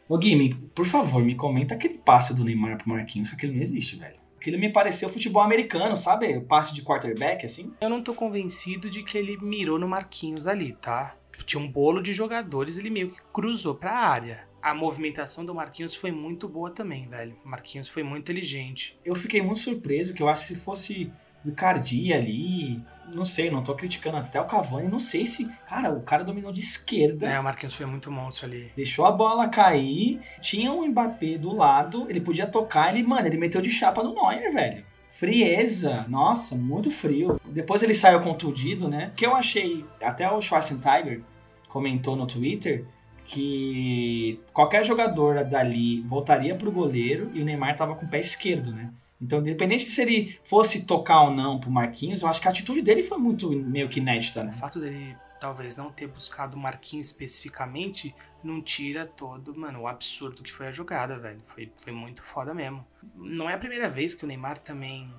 Ô 0.09 0.17
Gui, 0.19 0.37
me- 0.37 0.55
por 0.75 0.87
favor, 0.87 1.23
me 1.23 1.35
comenta 1.35 1.75
aquele 1.75 1.99
passe 1.99 2.35
do 2.35 2.45
Neymar 2.45 2.79
pro 2.79 2.89
Marquinhos, 2.91 3.31
que 3.31 3.37
aquilo 3.37 3.55
não 3.55 3.61
existe, 3.61 3.97
velho. 3.97 4.17
Aquilo 4.45 4.59
me 4.59 4.71
pareceu 4.71 5.09
futebol 5.09 5.43
americano, 5.43 5.97
sabe? 5.97 6.37
O 6.37 6.43
passe 6.43 6.75
de 6.75 6.83
quarterback, 6.83 7.47
assim. 7.47 7.73
Eu 7.81 7.89
não 7.89 8.03
tô 8.03 8.13
convencido 8.13 8.91
de 8.91 9.03
que 9.03 9.17
ele 9.17 9.39
mirou 9.39 9.79
no 9.79 9.89
Marquinhos 9.89 10.47
ali, 10.47 10.75
tá? 10.75 11.17
Tinha 11.47 11.63
um 11.63 11.67
bolo 11.67 12.03
de 12.03 12.13
jogadores, 12.13 12.77
ele 12.77 12.91
meio 12.91 13.11
que 13.11 13.23
cruzou 13.33 13.75
pra 13.75 13.93
área. 13.93 14.47
A 14.61 14.75
movimentação 14.75 15.47
do 15.47 15.55
Marquinhos 15.55 15.97
foi 15.97 16.13
muito 16.13 16.47
boa 16.47 16.71
também, 16.71 17.09
velho. 17.09 17.35
O 17.43 17.49
Marquinhos 17.49 17.89
foi 17.89 18.03
muito 18.03 18.21
inteligente. 18.21 19.01
Eu 19.03 19.15
fiquei 19.15 19.41
muito 19.41 19.61
surpreso, 19.61 20.13
que 20.13 20.23
eu 20.23 20.29
acho 20.29 20.43
que 20.43 20.55
se 20.55 20.61
fosse 20.61 21.11
o 21.45 21.49
Icardi 21.49 22.13
ali, 22.13 22.83
não 23.13 23.25
sei, 23.25 23.51
não 23.51 23.63
tô 23.63 23.75
criticando 23.75 24.17
até 24.17 24.41
o 24.41 24.47
Cavani, 24.47 24.89
não 24.89 24.99
sei 24.99 25.27
se... 25.27 25.49
Cara, 25.69 25.93
o 25.93 26.03
cara 26.03 26.25
dominou 26.25 26.53
de 26.53 26.61
esquerda. 26.61 27.29
É, 27.29 27.39
o 27.39 27.45
Marquinhos 27.45 27.75
foi 27.75 27.87
muito 27.87 28.11
monstro 28.11 28.47
ali. 28.47 28.73
Deixou 28.77 29.05
a 29.05 29.13
bola 29.13 29.49
cair, 29.49 30.21
tinha 30.41 30.73
um 30.73 30.87
Mbappé 30.87 31.39
do 31.39 31.55
lado, 31.55 32.07
ele 32.09 32.21
podia 32.21 32.47
tocar, 32.47 32.95
ele, 32.95 33.07
mano, 33.07 33.27
ele 33.27 33.37
meteu 33.37 33.61
de 33.61 33.71
chapa 33.71 34.03
no 34.03 34.15
Neuer, 34.15 34.53
velho. 34.53 34.85
Frieza, 35.11 36.05
nossa, 36.09 36.57
muito 36.57 36.91
frio. 36.91 37.41
Depois 37.47 37.83
ele 37.83 37.95
saiu 37.95 38.21
contundido, 38.21 38.89
né? 38.89 39.13
Que 39.15 39.25
eu 39.25 39.37
achei, 39.37 39.85
até 40.03 40.29
o 40.29 40.41
Schwarzenegger 40.41 41.23
comentou 41.69 42.17
no 42.17 42.27
Twitter, 42.27 42.85
que 43.25 44.41
qualquer 44.53 44.85
jogador 44.85 45.45
dali 45.45 46.03
voltaria 46.03 46.55
pro 46.57 46.73
goleiro 46.73 47.31
e 47.33 47.41
o 47.41 47.45
Neymar 47.45 47.77
tava 47.77 47.95
com 47.95 48.05
o 48.05 48.09
pé 48.09 48.19
esquerdo, 48.21 48.73
né? 48.73 48.91
Então, 49.21 49.41
independente 49.41 49.85
se 49.85 50.03
ele 50.03 50.39
fosse 50.45 50.85
tocar 50.85 51.23
ou 51.23 51.31
não 51.31 51.59
pro 51.59 51.71
Marquinhos, 51.71 52.23
eu 52.23 52.29
acho 52.29 52.41
que 52.41 52.49
a 52.49 52.51
atitude 52.51 52.83
dele 52.83 53.03
foi 53.03 53.19
muito 53.19 53.51
meio 53.51 53.89
que 53.89 54.01
inédita, 54.01 54.41
O 54.41 54.45
né? 54.45 54.53
fato 54.53 54.81
dele 54.81 55.17
talvez 55.41 55.77
não 55.77 55.91
ter 55.91 56.07
buscado 56.07 56.57
o 56.57 56.61
Marquinhos 56.61 57.09
especificamente 57.09 58.15
não 58.43 58.63
tira 58.63 59.07
todo, 59.07 59.55
mano, 59.55 59.83
o 59.83 59.89
absurdo 59.89 60.43
que 60.43 60.53
foi 60.53 60.69
a 60.69 60.73
jogada, 60.73 61.19
velho. 61.19 61.41
Foi, 61.45 61.71
foi 61.77 61.93
muito 61.93 62.23
foda 62.23 62.55
mesmo. 62.55 62.85
Não 63.15 63.49
é 63.49 63.55
a 63.55 63.59
primeira 63.59 63.89
vez 63.89 64.15
que 64.15 64.25
o 64.25 64.27
Neymar 64.27 64.59
também 64.59 65.13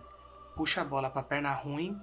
puxa 0.56 0.82
a 0.82 0.86
bola 0.86 1.10
pra 1.10 1.22
perna 1.22 1.54
ruim 1.54 1.96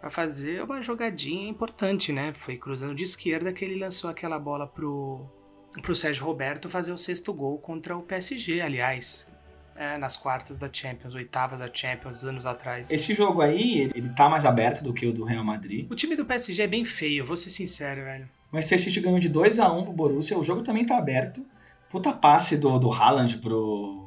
pra 0.00 0.10
fazer 0.10 0.62
uma 0.62 0.82
jogadinha 0.82 1.48
importante, 1.48 2.12
né? 2.12 2.32
Foi 2.34 2.56
cruzando 2.56 2.94
de 2.94 3.02
esquerda 3.02 3.52
que 3.52 3.64
ele 3.64 3.78
lançou 3.78 4.10
aquela 4.10 4.38
bola 4.38 4.66
pro, 4.66 5.26
pro 5.82 5.94
Sérgio 5.94 6.26
Roberto 6.26 6.68
fazer 6.68 6.92
o 6.92 6.98
sexto 6.98 7.32
gol 7.32 7.58
contra 7.58 7.96
o 7.96 8.02
PSG, 8.02 8.60
aliás. 8.60 9.28
É, 9.76 9.98
nas 9.98 10.16
quartas 10.16 10.56
da 10.56 10.68
Champions, 10.72 11.14
oitavas 11.16 11.58
da 11.58 11.68
Champions, 11.72 12.22
anos 12.24 12.46
atrás. 12.46 12.90
Esse 12.92 13.12
jogo 13.12 13.42
aí, 13.42 13.80
ele- 13.80 13.92
ele 13.96 14.08
tá 14.10 14.28
mais 14.28 14.44
aberto 14.44 14.84
do 14.84 14.94
que 14.94 15.04
o 15.06 15.12
do 15.12 15.24
Real 15.24 15.42
Madrid. 15.44 15.86
O 15.90 15.96
time 15.96 16.14
do 16.14 16.24
PSG 16.24 16.62
é 16.62 16.66
bem 16.68 16.84
feio, 16.84 17.24
vou 17.24 17.36
ser 17.36 17.50
sincero, 17.50 18.02
velho. 18.04 18.28
O 18.52 18.54
Manchester 18.54 18.80
City 18.80 19.00
ganhou 19.00 19.18
de 19.18 19.28
2 19.28 19.58
a 19.58 19.72
1 19.72 19.82
pro 19.82 19.92
Borussia. 19.92 20.38
O 20.38 20.44
jogo 20.44 20.62
também 20.62 20.86
tá 20.86 20.96
aberto. 20.96 21.44
Puta 21.90 22.12
passe 22.12 22.56
do, 22.56 22.78
do 22.78 22.92
Haaland 22.92 23.38
pro, 23.38 24.03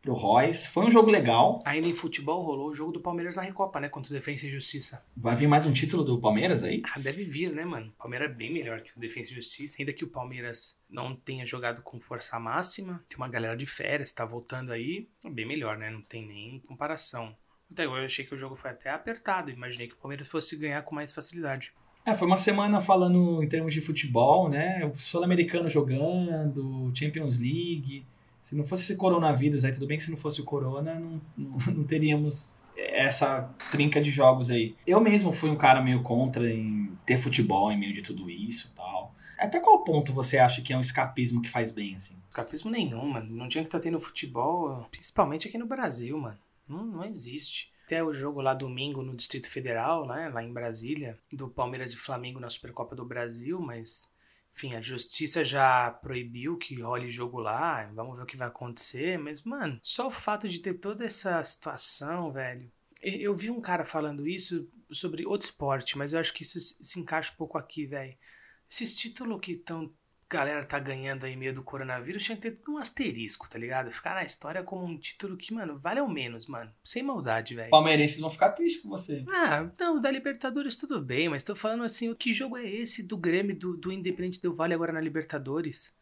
pro 0.00 0.14
Royce. 0.14 0.68
Foi 0.68 0.84
um 0.84 0.90
jogo 0.90 1.10
legal. 1.10 1.60
Ainda 1.64 1.86
em 1.86 1.92
futebol 1.92 2.42
rolou 2.42 2.70
o 2.70 2.74
jogo 2.74 2.92
do 2.92 3.00
Palmeiras 3.00 3.36
na 3.36 3.42
Recopa, 3.42 3.80
né? 3.80 3.88
Contra 3.88 4.10
o 4.10 4.14
Defensa 4.14 4.46
e 4.46 4.50
Justiça. 4.50 5.02
Vai 5.16 5.36
vir 5.36 5.46
mais 5.46 5.66
um 5.66 5.72
título 5.72 6.02
do 6.02 6.20
Palmeiras 6.20 6.64
aí? 6.64 6.82
Ah, 6.94 6.98
deve 6.98 7.24
vir, 7.24 7.52
né, 7.52 7.64
mano? 7.64 7.88
O 7.88 8.02
Palmeiras 8.02 8.30
é 8.30 8.34
bem 8.34 8.52
melhor 8.52 8.80
que 8.80 8.96
o 8.96 9.00
Defensa 9.00 9.32
e 9.32 9.34
Justiça. 9.34 9.76
Ainda 9.78 9.92
que 9.92 10.04
o 10.04 10.08
Palmeiras 10.08 10.80
não 10.88 11.14
tenha 11.14 11.44
jogado 11.44 11.82
com 11.82 12.00
força 12.00 12.38
máxima. 12.38 13.02
Tem 13.06 13.16
uma 13.16 13.28
galera 13.28 13.56
de 13.56 13.66
férias, 13.66 14.12
tá 14.12 14.24
voltando 14.24 14.72
aí. 14.72 15.08
É 15.24 15.30
bem 15.30 15.46
melhor, 15.46 15.76
né? 15.76 15.90
Não 15.90 16.02
tem 16.02 16.26
nem 16.26 16.60
comparação. 16.66 17.36
Até 17.70 17.84
agora 17.84 18.00
eu 18.00 18.06
achei 18.06 18.24
que 18.24 18.34
o 18.34 18.38
jogo 18.38 18.56
foi 18.56 18.70
até 18.70 18.90
apertado. 18.90 19.50
Imaginei 19.50 19.86
que 19.86 19.94
o 19.94 19.98
Palmeiras 19.98 20.28
fosse 20.28 20.56
ganhar 20.56 20.82
com 20.82 20.94
mais 20.94 21.12
facilidade. 21.12 21.72
É, 22.04 22.14
foi 22.14 22.26
uma 22.26 22.38
semana 22.38 22.80
falando 22.80 23.42
em 23.42 23.48
termos 23.48 23.74
de 23.74 23.80
futebol, 23.80 24.48
né? 24.48 24.84
O 24.86 24.96
Sul-Americano 24.96 25.68
jogando, 25.68 26.90
Champions 26.94 27.38
League. 27.38 28.04
Se 28.50 28.56
não 28.56 28.64
fosse 28.64 28.82
esse 28.82 28.96
coronavírus 28.96 29.64
aí, 29.64 29.70
tudo 29.70 29.86
bem 29.86 29.96
que 29.96 30.02
se 30.02 30.10
não 30.10 30.16
fosse 30.16 30.40
o 30.40 30.44
corona, 30.44 30.98
não, 30.98 31.22
não, 31.38 31.56
não 31.72 31.84
teríamos 31.84 32.52
essa 32.76 33.42
trinca 33.70 34.00
de 34.00 34.10
jogos 34.10 34.50
aí. 34.50 34.74
Eu 34.84 35.00
mesmo 35.00 35.32
fui 35.32 35.48
um 35.48 35.56
cara 35.56 35.80
meio 35.80 36.02
contra 36.02 36.52
em 36.52 36.90
ter 37.06 37.16
futebol 37.16 37.70
em 37.70 37.78
meio 37.78 37.94
de 37.94 38.02
tudo 38.02 38.28
isso 38.28 38.74
tal. 38.74 39.14
Até 39.38 39.60
qual 39.60 39.84
ponto 39.84 40.12
você 40.12 40.36
acha 40.36 40.60
que 40.62 40.72
é 40.72 40.76
um 40.76 40.80
escapismo 40.80 41.40
que 41.40 41.48
faz 41.48 41.70
bem, 41.70 41.94
assim? 41.94 42.16
Escapismo 42.28 42.72
nenhum, 42.72 43.10
mano. 43.10 43.32
Não 43.32 43.48
tinha 43.48 43.62
que 43.62 43.68
estar 43.68 43.78
tendo 43.78 44.00
futebol, 44.00 44.84
principalmente 44.90 45.46
aqui 45.46 45.56
no 45.56 45.66
Brasil, 45.66 46.18
mano. 46.18 46.38
Não, 46.68 46.84
não 46.84 47.04
existe. 47.04 47.70
Até 47.86 48.02
o 48.02 48.12
jogo 48.12 48.42
lá 48.42 48.52
domingo 48.52 49.00
no 49.00 49.14
Distrito 49.14 49.48
Federal, 49.48 50.08
né, 50.08 50.28
lá 50.28 50.42
em 50.42 50.52
Brasília, 50.52 51.16
do 51.32 51.46
Palmeiras 51.48 51.92
e 51.92 51.96
Flamengo 51.96 52.40
na 52.40 52.50
Supercopa 52.50 52.96
do 52.96 53.04
Brasil, 53.04 53.60
mas 53.60 54.10
enfim, 54.54 54.74
a 54.74 54.80
justiça 54.80 55.44
já 55.44 55.90
proibiu 55.90 56.56
que 56.58 56.80
role 56.80 57.08
jogo 57.08 57.38
lá, 57.38 57.90
vamos 57.94 58.16
ver 58.16 58.22
o 58.22 58.26
que 58.26 58.36
vai 58.36 58.48
acontecer, 58.48 59.18
mas 59.18 59.42
mano, 59.42 59.80
só 59.82 60.08
o 60.08 60.10
fato 60.10 60.48
de 60.48 60.60
ter 60.60 60.74
toda 60.74 61.04
essa 61.04 61.42
situação, 61.42 62.32
velho. 62.32 62.70
Eu 63.02 63.34
vi 63.34 63.50
um 63.50 63.60
cara 63.60 63.84
falando 63.84 64.28
isso 64.28 64.68
sobre 64.92 65.24
outro 65.24 65.48
esporte, 65.48 65.96
mas 65.96 66.12
eu 66.12 66.20
acho 66.20 66.34
que 66.34 66.42
isso 66.42 66.58
se 66.60 67.00
encaixa 67.00 67.32
um 67.32 67.36
pouco 67.36 67.56
aqui, 67.56 67.86
velho. 67.86 68.16
Esses 68.68 68.94
títulos 68.94 69.40
que 69.40 69.56
tão 69.56 69.92
galera 70.30 70.62
tá 70.62 70.78
ganhando 70.78 71.24
aí 71.24 71.34
meio 71.34 71.52
do 71.52 71.62
coronavírus 71.62 72.22
tinha 72.22 72.36
que 72.36 72.50
ter 72.52 72.70
um 72.70 72.78
asterisco, 72.78 73.50
tá 73.50 73.58
ligado? 73.58 73.90
Ficar 73.90 74.14
na 74.14 74.24
história 74.24 74.62
como 74.62 74.84
um 74.84 74.96
título 74.96 75.36
que, 75.36 75.52
mano, 75.52 75.78
vale 75.78 75.98
ao 75.98 76.08
menos, 76.08 76.46
mano. 76.46 76.72
Sem 76.84 77.02
maldade, 77.02 77.56
velho. 77.56 77.70
Palmeirenses 77.70 78.20
vão 78.20 78.30
ficar 78.30 78.50
tristes 78.50 78.82
com 78.82 78.88
você. 78.88 79.24
Ah, 79.28 79.68
não, 79.78 80.00
da 80.00 80.10
Libertadores 80.10 80.76
tudo 80.76 81.00
bem, 81.00 81.28
mas 81.28 81.42
tô 81.42 81.56
falando 81.56 81.82
assim, 81.82 82.14
que 82.14 82.32
jogo 82.32 82.56
é 82.56 82.64
esse 82.64 83.02
do 83.02 83.16
Grêmio, 83.16 83.58
do, 83.58 83.76
do 83.76 83.90
Independente 83.90 84.40
Del 84.40 84.54
Vale 84.54 84.72
agora 84.72 84.92
na 84.92 85.00
Libertadores? 85.00 85.92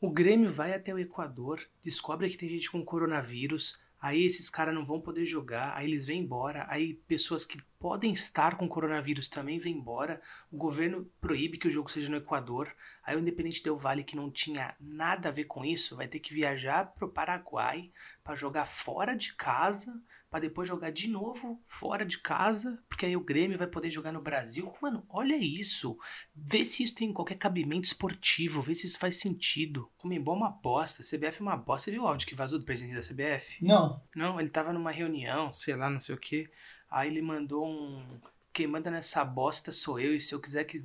O 0.00 0.10
Grêmio 0.10 0.50
vai 0.50 0.72
até 0.72 0.94
o 0.94 0.98
Equador, 0.98 1.60
descobre 1.82 2.28
que 2.28 2.36
tem 2.36 2.48
gente 2.48 2.70
com 2.70 2.84
coronavírus, 2.84 3.80
aí 4.04 4.22
esses 4.22 4.50
caras 4.50 4.74
não 4.74 4.84
vão 4.84 5.00
poder 5.00 5.24
jogar, 5.24 5.74
aí 5.74 5.86
eles 5.86 6.04
vêm 6.04 6.20
embora, 6.20 6.66
aí 6.68 6.92
pessoas 7.08 7.46
que 7.46 7.56
podem 7.78 8.12
estar 8.12 8.54
com 8.58 8.68
coronavírus 8.68 9.30
também 9.30 9.58
vêm 9.58 9.78
embora, 9.78 10.20
o 10.52 10.58
governo 10.58 11.10
proíbe 11.22 11.56
que 11.56 11.68
o 11.68 11.70
jogo 11.70 11.90
seja 11.90 12.10
no 12.10 12.18
Equador, 12.18 12.70
aí 13.02 13.16
o 13.16 13.18
Independente 13.18 13.62
Del 13.62 13.78
Vale, 13.78 14.04
que 14.04 14.14
não 14.14 14.30
tinha 14.30 14.76
nada 14.78 15.30
a 15.30 15.32
ver 15.32 15.44
com 15.44 15.64
isso, 15.64 15.96
vai 15.96 16.06
ter 16.06 16.18
que 16.18 16.34
viajar 16.34 16.84
pro 16.92 17.08
Paraguai 17.08 17.90
pra 18.22 18.36
jogar 18.36 18.66
fora 18.66 19.14
de 19.16 19.32
casa, 19.36 19.98
Pra 20.34 20.40
depois 20.40 20.66
jogar 20.66 20.90
de 20.90 21.06
novo 21.06 21.62
fora 21.64 22.04
de 22.04 22.18
casa, 22.18 22.82
porque 22.88 23.06
aí 23.06 23.16
o 23.16 23.20
Grêmio 23.20 23.56
vai 23.56 23.68
poder 23.68 23.88
jogar 23.88 24.10
no 24.10 24.20
Brasil. 24.20 24.74
Mano, 24.82 25.06
olha 25.08 25.36
isso. 25.36 25.96
Vê 26.34 26.64
se 26.64 26.82
isso 26.82 26.92
tem 26.92 27.12
qualquer 27.12 27.36
cabimento 27.36 27.84
esportivo, 27.84 28.60
vê 28.60 28.74
se 28.74 28.84
isso 28.84 28.98
faz 28.98 29.14
sentido. 29.14 29.88
Comembol 29.96 30.34
é 30.34 30.38
uma 30.38 30.50
bosta, 30.50 31.04
CBF 31.04 31.38
é 31.38 31.42
uma 31.42 31.56
bosta. 31.56 31.84
Você 31.84 31.92
viu 31.92 32.02
o 32.02 32.08
áudio 32.08 32.26
que 32.26 32.34
vazou 32.34 32.58
do 32.58 32.64
presidente 32.64 32.96
da 32.96 33.00
CBF? 33.00 33.64
Não. 33.64 34.02
Não, 34.12 34.40
ele 34.40 34.48
tava 34.48 34.72
numa 34.72 34.90
reunião, 34.90 35.52
sei 35.52 35.76
lá, 35.76 35.88
não 35.88 36.00
sei 36.00 36.16
o 36.16 36.18
que. 36.18 36.50
Aí 36.90 37.08
ele 37.08 37.22
mandou 37.22 37.64
um. 37.64 38.04
Quem 38.52 38.66
manda 38.66 38.90
nessa 38.90 39.24
bosta 39.24 39.70
sou 39.70 40.00
eu, 40.00 40.16
e 40.16 40.20
se 40.20 40.34
eu 40.34 40.40
quiser 40.40 40.64
que 40.64 40.84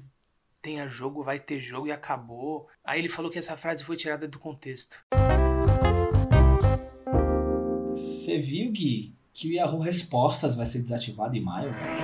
tenha 0.61 0.87
jogo, 0.87 1.23
vai 1.23 1.39
ter 1.39 1.59
jogo 1.59 1.87
e 1.87 1.91
acabou. 1.91 2.69
Aí 2.83 2.99
ele 2.99 3.09
falou 3.09 3.31
que 3.31 3.39
essa 3.39 3.57
frase 3.57 3.83
foi 3.83 3.95
tirada 3.95 4.27
do 4.27 4.37
contexto. 4.37 5.03
Você 7.95 8.37
viu, 8.37 8.71
Gui, 8.71 9.17
que 9.39 9.47
o 9.47 9.53
Yahoo 9.53 9.79
Respostas 9.79 10.53
vai 10.53 10.65
ser 10.65 10.81
desativado 10.81 11.33
em 11.33 11.41
maio, 11.41 11.71
velho? 11.71 11.99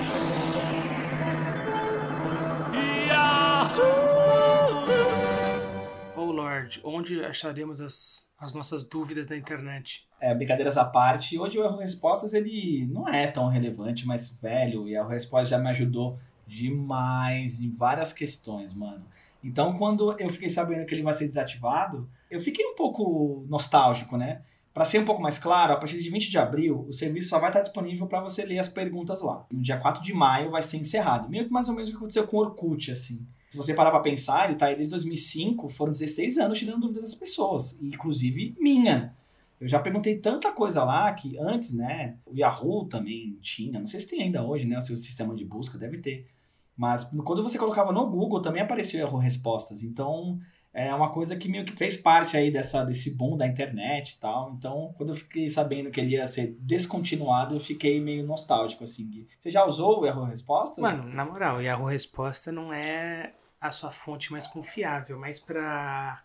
Oh 6.15 6.31
Lord. 6.31 6.79
Onde 6.81 7.25
acharemos 7.25 7.81
as, 7.81 8.29
as 8.39 8.55
nossas 8.55 8.85
dúvidas 8.85 9.27
na 9.27 9.35
internet. 9.35 10.07
É, 10.21 10.33
brincadeiras 10.33 10.77
à 10.77 10.85
parte, 10.85 11.37
hoje 11.37 11.59
o 11.59 11.63
Erro 11.65 11.77
Respostas 11.77 12.33
ele 12.33 12.87
não 12.89 13.05
é 13.05 13.27
tão 13.27 13.49
relevante, 13.49 14.07
mas 14.07 14.39
velho, 14.39 14.87
e 14.87 14.93
o 14.93 14.97
Erro 14.97 15.09
Respostas 15.09 15.49
já 15.49 15.57
me 15.57 15.69
ajudou 15.69 16.17
demais 16.47 17.59
em 17.59 17.69
várias 17.69 18.13
questões, 18.13 18.73
mano. 18.73 19.05
Então, 19.43 19.75
quando 19.77 20.17
eu 20.17 20.29
fiquei 20.29 20.49
sabendo 20.49 20.85
que 20.85 20.95
ele 20.95 21.03
vai 21.03 21.13
ser 21.13 21.25
desativado, 21.25 22.09
eu 22.31 22.39
fiquei 22.39 22.65
um 22.65 22.75
pouco 22.75 23.45
nostálgico, 23.49 24.15
né? 24.15 24.41
Para 24.75 24.83
ser 24.83 24.99
um 24.99 25.05
pouco 25.05 25.21
mais 25.21 25.37
claro, 25.37 25.71
a 25.71 25.77
partir 25.77 26.01
de 26.01 26.09
20 26.09 26.29
de 26.29 26.37
abril, 26.37 26.85
o 26.85 26.91
serviço 26.91 27.29
só 27.29 27.39
vai 27.39 27.49
estar 27.49 27.61
disponível 27.61 28.07
para 28.07 28.19
você 28.19 28.43
ler 28.43 28.59
as 28.59 28.67
perguntas 28.67 29.21
lá. 29.21 29.45
No 29.49 29.61
dia 29.61 29.77
4 29.77 30.03
de 30.03 30.13
maio 30.13 30.51
vai 30.51 30.61
ser 30.61 30.75
encerrado. 30.75 31.29
Meio 31.29 31.45
que 31.45 31.51
mais 31.51 31.69
ou 31.69 31.73
menos 31.73 31.87
o 31.87 31.93
que 31.93 31.97
aconteceu 31.97 32.27
com 32.27 32.35
o 32.35 32.39
Orkut, 32.41 32.91
assim. 32.91 33.25
Se 33.49 33.55
você 33.55 33.73
parar 33.73 33.89
para 33.89 34.01
pensar, 34.01 34.49
ele 34.49 34.57
tá 34.57 34.65
aí 34.65 34.75
desde 34.75 34.91
2005, 34.91 35.69
foram 35.69 35.93
16 35.93 36.39
anos 36.39 36.59
tirando 36.59 36.81
dúvidas 36.81 37.03
das 37.03 37.15
pessoas, 37.15 37.81
inclusive 37.81 38.53
minha. 38.59 39.15
Eu 39.61 39.69
já 39.69 39.79
perguntei 39.79 40.17
tanta 40.17 40.51
coisa 40.51 40.83
lá 40.83 41.09
que 41.13 41.37
antes, 41.37 41.73
né, 41.73 42.17
o 42.25 42.35
Yahoo 42.35 42.83
também 42.83 43.39
tinha, 43.41 43.79
não 43.79 43.87
sei 43.87 44.01
se 44.01 44.09
tem 44.09 44.23
ainda 44.23 44.43
hoje, 44.43 44.67
né, 44.67 44.77
o 44.77 44.81
seu 44.81 44.97
sistema 44.97 45.33
de 45.33 45.45
busca, 45.45 45.77
deve 45.77 45.99
ter. 45.99 46.27
Mas 46.75 47.05
quando 47.23 47.41
você 47.41 47.57
colocava 47.57 47.93
no 47.93 48.05
Google, 48.07 48.41
também 48.41 48.61
apareceu 48.61 48.99
Yahoo 48.99 49.19
Respostas. 49.19 49.83
Então, 49.83 50.37
é 50.75 50.93
uma 50.93 51.09
coisa 51.09 51.37
que 51.37 51.47
meio 51.47 51.63
que 51.63 51.73
fez 51.73 51.95
parte 51.95 52.35
aí 52.35 52.51
dessa, 52.51 52.83
desse 52.83 53.11
boom 53.11 53.37
da 53.37 53.47
internet 53.47 54.11
e 54.11 54.19
tal. 54.19 54.53
Então, 54.57 54.93
quando 54.97 55.09
eu 55.09 55.15
fiquei 55.15 55.49
sabendo 55.49 55.89
que 55.89 56.01
ele 56.01 56.15
ia 56.15 56.27
ser 56.27 56.57
descontinuado, 56.59 57.55
eu 57.55 57.59
fiquei 57.61 58.01
meio 58.01 58.25
nostálgico, 58.25 58.83
assim. 58.83 59.25
Você 59.39 59.49
já 59.49 59.63
usou 59.65 60.01
o 60.01 60.05
Yahoo 60.05 60.25
Respostas? 60.25 60.79
Mano, 60.79 61.07
na 61.07 61.23
moral, 61.23 61.57
o 61.57 61.61
Yahoo 61.61 61.87
Resposta 61.87 62.51
não 62.51 62.73
é 62.73 63.33
a 63.59 63.71
sua 63.71 63.89
fonte 63.89 64.33
mais 64.33 64.47
confiável, 64.47 65.17
mas 65.17 65.39
para 65.39 66.21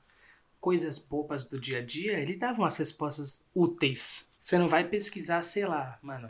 coisas 0.59 0.99
bobas 0.99 1.45
do 1.45 1.59
dia 1.61 1.79
a 1.79 1.85
dia, 1.85 2.19
ele 2.19 2.37
dava 2.37 2.59
umas 2.59 2.77
respostas 2.77 3.49
úteis. 3.55 4.33
Você 4.37 4.59
não 4.59 4.69
vai 4.69 4.83
pesquisar, 4.83 5.43
sei 5.43 5.65
lá, 5.65 5.97
mano, 6.03 6.29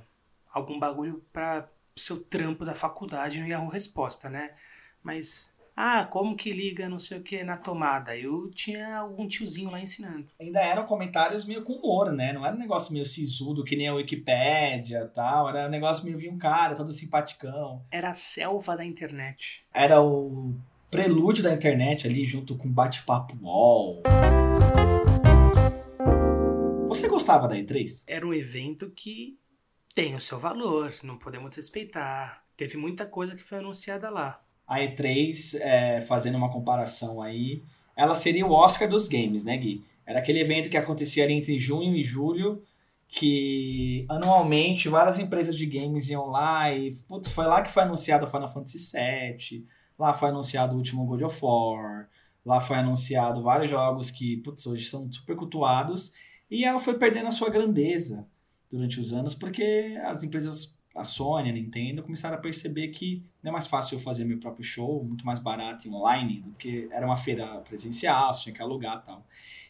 algum 0.52 0.78
bagulho 0.78 1.24
para 1.32 1.66
seu 1.96 2.22
trampo 2.22 2.66
da 2.66 2.74
faculdade 2.74 3.40
no 3.40 3.48
Yahoo 3.48 3.70
Resposta, 3.70 4.28
né? 4.28 4.54
Mas 5.02 5.49
ah, 5.76 6.04
como 6.04 6.36
que 6.36 6.52
liga 6.52 6.88
não 6.88 6.98
sei 6.98 7.18
o 7.18 7.22
que 7.22 7.42
na 7.42 7.56
tomada? 7.56 8.16
Eu 8.16 8.50
tinha 8.50 8.98
algum 8.98 9.26
tiozinho 9.26 9.70
lá 9.70 9.80
ensinando. 9.80 10.26
Ainda 10.38 10.60
eram 10.60 10.84
comentários 10.84 11.44
meio 11.44 11.62
com 11.62 11.74
humor, 11.74 12.12
né? 12.12 12.32
Não 12.32 12.44
era 12.44 12.54
um 12.54 12.58
negócio 12.58 12.92
meio 12.92 13.04
sisudo, 13.04 13.64
que 13.64 13.76
nem 13.76 13.88
a 13.88 13.94
Wikipédia 13.94 15.10
tal. 15.14 15.48
Era 15.48 15.66
um 15.66 15.70
negócio 15.70 16.04
meio 16.04 16.18
vinha 16.18 16.32
um 16.32 16.38
cara, 16.38 16.74
todo 16.74 16.92
simpaticão. 16.92 17.82
Era 17.90 18.10
a 18.10 18.14
selva 18.14 18.76
da 18.76 18.84
internet. 18.84 19.64
Era 19.72 20.02
o 20.02 20.54
prelúdio 20.90 21.42
da 21.42 21.52
internet 21.52 22.06
ali, 22.06 22.26
junto 22.26 22.56
com 22.56 22.68
bate-papo 22.68 23.36
UOL. 23.40 24.02
Você 26.88 27.08
gostava 27.08 27.46
da 27.46 27.56
E3? 27.56 28.04
Era 28.06 28.26
um 28.26 28.34
evento 28.34 28.90
que 28.90 29.38
tem 29.94 30.14
o 30.16 30.20
seu 30.20 30.38
valor, 30.38 30.92
não 31.04 31.16
podemos 31.16 31.54
respeitar. 31.54 32.44
Teve 32.56 32.76
muita 32.76 33.06
coisa 33.06 33.34
que 33.34 33.42
foi 33.42 33.58
anunciada 33.58 34.10
lá 34.10 34.42
a 34.70 34.78
E3, 34.78 35.58
é, 35.60 36.00
fazendo 36.00 36.38
uma 36.38 36.48
comparação 36.48 37.20
aí, 37.20 37.64
ela 37.96 38.14
seria 38.14 38.46
o 38.46 38.52
Oscar 38.52 38.88
dos 38.88 39.08
games, 39.08 39.42
né, 39.42 39.56
Gui? 39.56 39.82
Era 40.06 40.20
aquele 40.20 40.38
evento 40.38 40.70
que 40.70 40.76
acontecia 40.76 41.24
ali 41.24 41.32
entre 41.32 41.58
junho 41.58 41.96
e 41.96 42.04
julho, 42.04 42.62
que 43.08 44.06
anualmente 44.08 44.88
várias 44.88 45.18
empresas 45.18 45.56
de 45.56 45.66
games 45.66 46.08
iam 46.08 46.26
lá 46.26 46.72
e, 46.72 46.92
putz, 47.08 47.28
foi 47.28 47.46
lá 47.46 47.62
que 47.62 47.70
foi 47.70 47.82
anunciado 47.82 48.24
o 48.24 48.28
Final 48.28 48.46
Fantasy 48.46 48.96
VII, 48.96 49.66
lá 49.98 50.12
foi 50.12 50.28
anunciado 50.28 50.72
o 50.72 50.76
último 50.76 51.04
God 51.04 51.22
of 51.22 51.40
War, 51.42 52.08
lá 52.46 52.60
foi 52.60 52.76
anunciado 52.76 53.42
vários 53.42 53.68
jogos 53.68 54.08
que, 54.08 54.36
putz, 54.36 54.64
hoje 54.68 54.84
são 54.84 55.10
super 55.10 55.34
cultuados, 55.34 56.12
e 56.48 56.64
ela 56.64 56.78
foi 56.78 56.96
perdendo 56.96 57.26
a 57.26 57.32
sua 57.32 57.50
grandeza 57.50 58.24
durante 58.70 59.00
os 59.00 59.12
anos, 59.12 59.34
porque 59.34 59.98
as 60.04 60.22
empresas 60.22 60.78
a 60.94 61.04
Sony, 61.04 61.50
a 61.50 61.52
Nintendo, 61.52 62.02
começaram 62.02 62.36
a 62.36 62.40
perceber 62.40 62.88
que 62.88 63.22
não 63.42 63.50
é 63.50 63.52
mais 63.52 63.66
fácil 63.66 63.96
eu 63.96 64.00
fazer 64.00 64.24
meu 64.24 64.38
próprio 64.38 64.64
show, 64.64 65.04
muito 65.04 65.24
mais 65.24 65.38
barato 65.38 65.86
e 65.86 65.90
online, 65.90 66.40
do 66.40 66.52
que 66.52 66.88
era 66.90 67.06
uma 67.06 67.16
feira 67.16 67.46
presencial, 67.60 68.34
você 68.34 68.44
tinha 68.44 68.54
que 68.54 68.62
alugar 68.62 69.00
e 69.02 69.06
tal. 69.06 69.24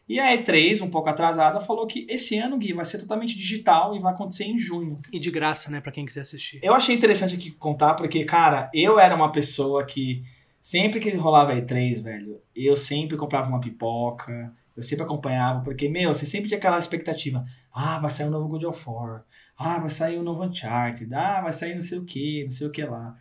E 0.08 0.18
a 0.18 0.36
E3, 0.36 0.82
um 0.82 0.90
pouco 0.90 1.08
atrasada, 1.08 1.60
falou 1.60 1.86
que 1.86 2.04
esse 2.08 2.36
ano, 2.36 2.58
Gui, 2.58 2.72
vai 2.72 2.84
ser 2.84 2.98
totalmente 2.98 3.36
digital 3.36 3.94
e 3.94 4.00
vai 4.00 4.12
acontecer 4.12 4.44
em 4.44 4.58
junho. 4.58 4.98
E 5.12 5.20
de 5.20 5.30
graça, 5.30 5.70
né, 5.70 5.80
para 5.80 5.92
quem 5.92 6.04
quiser 6.04 6.22
assistir. 6.22 6.58
Eu 6.62 6.74
achei 6.74 6.96
interessante 6.96 7.36
aqui 7.36 7.52
contar, 7.52 7.94
porque, 7.94 8.24
cara, 8.24 8.68
eu 8.74 8.98
era 8.98 9.14
uma 9.14 9.30
pessoa 9.30 9.84
que 9.84 10.24
sempre 10.60 10.98
que 10.98 11.10
rolava 11.10 11.54
E3, 11.54 12.02
velho, 12.02 12.40
eu 12.56 12.74
sempre 12.74 13.16
comprava 13.16 13.48
uma 13.48 13.60
pipoca, 13.60 14.52
eu 14.76 14.82
sempre 14.82 15.04
acompanhava, 15.04 15.60
porque, 15.60 15.88
meu, 15.88 16.12
você 16.12 16.26
sempre 16.26 16.48
tinha 16.48 16.58
aquela 16.58 16.78
expectativa. 16.78 17.46
Ah, 17.72 18.00
vai 18.00 18.10
sair 18.10 18.26
um 18.26 18.30
novo 18.30 18.48
God 18.48 18.64
of 18.64 18.82
War 18.88 19.24
ah, 19.62 19.78
vai 19.78 19.90
sair 19.90 20.16
o 20.16 20.20
um 20.20 20.24
novo 20.24 20.42
Uncharted, 20.42 21.12
ah, 21.14 21.42
vai 21.42 21.52
sair 21.52 21.74
não 21.74 21.82
sei 21.82 21.98
o 21.98 22.04
que, 22.06 22.44
não 22.44 22.50
sei 22.50 22.66
o 22.66 22.70
que 22.70 22.82
lá. 22.82 23.14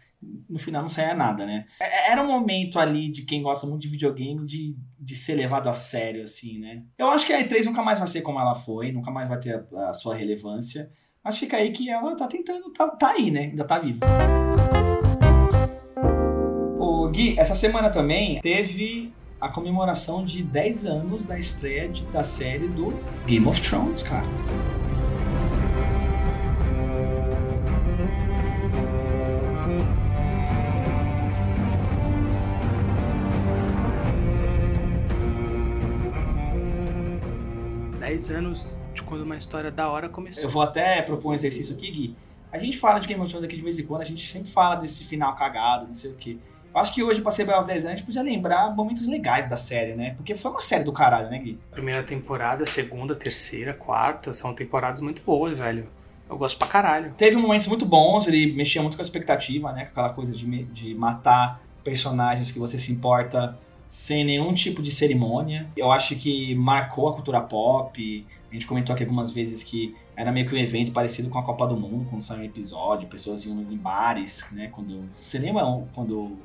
No 0.50 0.58
final 0.58 0.82
não 0.82 0.88
saía 0.88 1.14
nada, 1.14 1.46
né? 1.46 1.66
É, 1.82 2.08
é, 2.08 2.12
era 2.12 2.24
um 2.24 2.28
momento 2.28 2.80
ali 2.80 3.12
de 3.12 3.24
quem 3.24 3.42
gosta 3.42 3.68
muito 3.68 3.82
de 3.82 3.90
videogame 3.90 4.46
de, 4.46 4.74
de 4.98 5.16
ser 5.16 5.36
levado 5.36 5.68
a 5.68 5.74
sério, 5.74 6.24
assim, 6.24 6.58
né? 6.60 6.84
Eu 6.98 7.10
acho 7.10 7.26
que 7.26 7.34
a 7.34 7.44
E3 7.44 7.66
nunca 7.66 7.84
mais 7.84 8.00
vai 8.00 8.08
ser 8.08 8.22
como 8.22 8.40
ela 8.40 8.56
foi, 8.56 8.90
nunca 8.94 9.12
mais 9.12 9.28
vai 9.28 9.38
ter 9.38 9.66
a, 9.74 9.90
a 9.90 9.94
sua 9.94 10.16
relevância. 10.16 10.90
Mas 11.22 11.38
fica 11.38 11.58
aí 11.58 11.72
que 11.72 11.90
ela 11.90 12.16
tá 12.16 12.26
tentando, 12.26 12.72
tá, 12.72 12.88
tá 12.88 13.10
aí, 13.12 13.30
né? 13.30 13.42
Ainda 13.42 13.66
tá 13.66 13.78
viva. 13.78 14.00
O 16.80 17.10
Gui, 17.10 17.38
essa 17.38 17.54
semana 17.54 17.90
também 17.90 18.40
teve 18.40 19.14
a 19.42 19.50
comemoração 19.50 20.24
de 20.24 20.42
10 20.42 20.86
anos 20.86 21.24
da 21.26 21.38
estreia 21.38 21.90
de, 21.90 22.06
da 22.06 22.24
série 22.24 22.70
do 22.70 22.98
Game 23.26 23.46
of 23.46 23.62
Thrones, 23.62 24.04
cara. 24.04 24.28
10 38.10 38.32
anos 38.32 38.78
de 38.92 39.04
quando 39.04 39.22
uma 39.22 39.38
história 39.38 39.70
da 39.70 39.88
hora 39.88 40.10
começou. 40.10 40.44
Eu 40.44 40.50
vou 40.50 40.64
até 40.64 41.00
propor 41.04 41.30
um 41.30 41.34
exercício 41.36 41.76
aqui, 41.76 41.92
Gui. 41.92 42.16
A 42.52 42.58
gente 42.58 42.76
fala 42.80 42.98
de 42.98 43.08
Game 43.08 43.22
of 43.22 43.30
Thrones 43.30 43.46
aqui 43.46 43.56
de 43.56 43.62
vez 43.62 43.78
em 43.78 43.84
quando, 43.84 44.02
a 44.02 44.06
gente 44.06 44.28
sempre 44.28 44.50
fala 44.50 44.76
desse 44.76 45.04
final 45.04 45.36
cagado, 45.36 45.86
não 45.86 45.94
sei 45.94 46.12
o 46.12 46.16
quê. 46.16 46.38
Eu 46.74 46.82
acho 46.82 46.92
que 46.92 47.04
hoje, 47.04 47.22
pra 47.22 47.32
celebrar 47.32 47.60
os 47.60 47.66
10 47.68 47.86
anos, 47.86 47.94
a 47.94 47.98
gente 47.98 48.06
podia 48.06 48.24
lembrar 48.24 48.76
momentos 48.76 49.08
legais 49.08 49.48
da 49.48 49.58
série, 49.58 49.94
né? 49.94 50.16
Porque 50.16 50.34
foi 50.34 50.50
uma 50.50 50.60
série 50.60 50.84
do 50.84 50.92
caralho, 50.92 51.30
né, 51.30 51.38
Gui? 51.38 51.60
Primeira 51.70 52.02
temporada, 52.02 52.66
segunda, 52.66 53.16
terceira, 53.16 53.76
quarta, 53.76 54.34
são 54.34 54.56
temporadas 54.56 55.02
muito 55.02 55.22
boas, 55.22 55.60
velho. 55.60 55.88
Eu 56.28 56.36
gosto 56.36 56.58
pra 56.58 56.68
caralho. 56.68 57.14
Teve 57.16 57.38
momentos 57.38 57.68
muito 57.68 57.86
bons, 57.86 58.28
ele 58.28 58.54
mexia 58.54 58.82
muito 58.82 58.98
com 58.98 59.02
a 59.02 59.06
expectativa, 59.06 59.72
né? 59.72 59.86
Com 59.86 59.92
aquela 59.92 60.10
coisa 60.10 60.36
de, 60.36 60.64
de 60.66 60.96
matar 60.96 61.62
personagens 61.84 62.52
que 62.52 62.58
você 62.58 62.78
se 62.78 62.92
importa 62.92 63.56
sem 63.90 64.24
nenhum 64.24 64.54
tipo 64.54 64.84
de 64.84 64.92
cerimônia. 64.92 65.68
Eu 65.76 65.92
acho 65.92 66.16
que 66.16 66.54
marcou 66.54 67.10
a 67.10 67.14
cultura 67.16 67.42
pop. 67.42 68.26
A 68.50 68.54
gente 68.54 68.68
comentou 68.68 68.94
aqui 68.94 69.04
algumas 69.04 69.32
vezes 69.32 69.64
que 69.64 69.96
era 70.16 70.32
meio 70.32 70.48
que 70.48 70.54
um 70.54 70.58
evento 70.58 70.92
parecido 70.92 71.28
com 71.28 71.40
a 71.40 71.44
Copa 71.44 71.68
do 71.68 71.76
Mundo, 71.76 72.06
quando 72.08 72.22
saiu 72.22 72.42
um 72.42 72.46
episódio, 72.46 73.08
pessoas 73.08 73.44
iam 73.46 73.60
em 73.60 73.78
bares, 73.78 74.46
né? 74.52 74.68
Quando. 74.68 75.10
Você 75.12 75.40
lembra 75.40 75.64
quando 75.94 76.20
o 76.20 76.38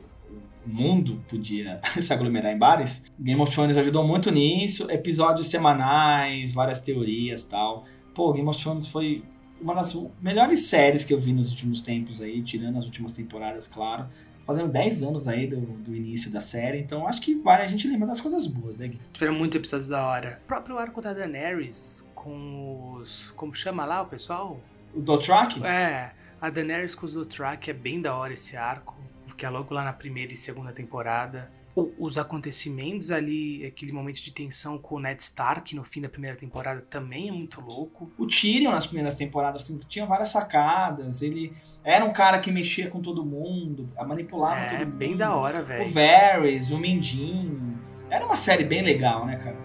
mundo 0.66 1.22
podia 1.28 1.80
se 2.00 2.12
aglomerar 2.14 2.50
em 2.50 2.58
bares? 2.58 3.04
Game 3.20 3.40
of 3.40 3.52
Thrones 3.52 3.76
ajudou 3.76 4.06
muito 4.06 4.30
nisso. 4.30 4.90
Episódios 4.90 5.48
semanais, 5.48 6.50
várias 6.54 6.80
teorias 6.80 7.44
tal. 7.44 7.84
Pô, 8.14 8.32
Game 8.32 8.48
of 8.48 8.58
Thrones 8.58 8.86
foi 8.86 9.22
uma 9.60 9.74
das 9.74 9.94
melhores 10.20 10.66
séries 10.66 11.04
que 11.04 11.12
eu 11.12 11.18
vi 11.18 11.32
nos 11.32 11.50
últimos 11.50 11.82
tempos 11.82 12.22
aí, 12.22 12.42
tirando 12.42 12.78
as 12.78 12.86
últimas 12.86 13.12
temporadas, 13.12 13.66
claro 13.66 14.08
fazendo 14.46 14.68
10 14.68 15.02
anos 15.02 15.28
aí 15.28 15.46
do, 15.46 15.60
do 15.60 15.94
início 15.94 16.30
da 16.30 16.40
série, 16.40 16.78
então 16.78 17.06
acho 17.06 17.20
que 17.20 17.34
vale 17.34 17.62
a 17.62 17.66
gente 17.66 17.88
lembrar 17.88 18.06
das 18.06 18.20
coisas 18.20 18.46
boas, 18.46 18.78
né, 18.78 18.88
Gui? 18.88 19.00
Tiveram 19.12 19.34
muitos 19.34 19.56
episódios 19.56 19.88
da 19.88 20.06
hora. 20.06 20.40
O 20.44 20.46
próprio 20.46 20.78
arco 20.78 21.00
da 21.00 21.12
Daenerys 21.12 22.06
com 22.14 22.94
os... 22.94 23.32
como 23.32 23.54
chama 23.54 23.84
lá 23.84 24.02
o 24.02 24.06
pessoal? 24.06 24.60
O 24.94 25.00
Dothraki? 25.00 25.64
É, 25.64 26.12
a 26.40 26.50
Daenerys 26.50 26.94
com 26.94 27.06
os 27.06 27.14
Dothraki 27.14 27.70
é 27.70 27.74
bem 27.74 28.00
da 28.00 28.14
hora 28.14 28.32
esse 28.32 28.56
arco, 28.56 28.96
porque 29.26 29.44
é 29.44 29.50
logo 29.50 29.72
lá 29.74 29.84
na 29.84 29.92
primeira 29.92 30.32
e 30.32 30.36
segunda 30.36 30.72
temporada. 30.72 31.50
Os 31.98 32.18
acontecimentos 32.18 33.10
ali, 33.10 33.66
aquele 33.66 33.90
momento 33.90 34.22
de 34.22 34.30
tensão 34.30 34.78
com 34.78 34.94
o 34.94 35.00
Ned 35.00 35.20
Stark 35.20 35.74
no 35.74 35.82
fim 35.82 36.00
da 36.00 36.08
primeira 36.08 36.36
temporada 36.36 36.80
também 36.82 37.28
é 37.28 37.32
muito 37.32 37.60
louco. 37.60 38.12
O 38.16 38.28
Tyrion 38.28 38.70
nas 38.70 38.86
primeiras 38.86 39.16
temporadas 39.16 39.68
tinha 39.88 40.06
várias 40.06 40.28
sacadas, 40.28 41.20
ele 41.20 41.52
era 41.84 42.02
um 42.04 42.12
cara 42.12 42.38
que 42.38 42.50
mexia 42.50 42.88
com 42.88 43.00
todo 43.00 43.24
mundo, 43.24 43.90
manipulava 44.06 44.60
é, 44.60 44.68
todo 44.70 44.78
mundo. 44.78 44.94
É 44.94 44.98
bem 44.98 45.14
da 45.14 45.36
hora, 45.36 45.62
velho. 45.62 45.84
O 45.84 45.90
Varys, 45.90 46.70
o 46.70 46.78
Mindinho. 46.78 47.78
Era 48.08 48.24
uma 48.24 48.36
série 48.36 48.64
bem 48.64 48.80
legal, 48.80 49.26
né, 49.26 49.36
cara? 49.36 49.56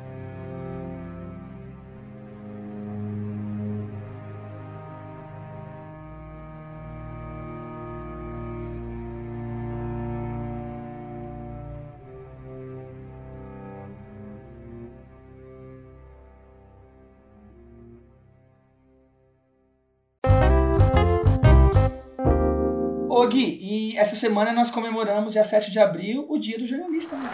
Ô 23.20 23.28
Gui, 23.28 23.58
e 23.62 23.98
essa 23.98 24.16
semana 24.16 24.54
nós 24.54 24.70
comemoramos, 24.72 25.34
dia 25.34 25.44
7 25.44 25.72
de 25.72 25.78
abril, 25.78 26.26
o 26.30 26.38
dia 26.38 26.58
do 26.58 26.66
jornalista. 26.66 27.18
Né? 27.18 27.30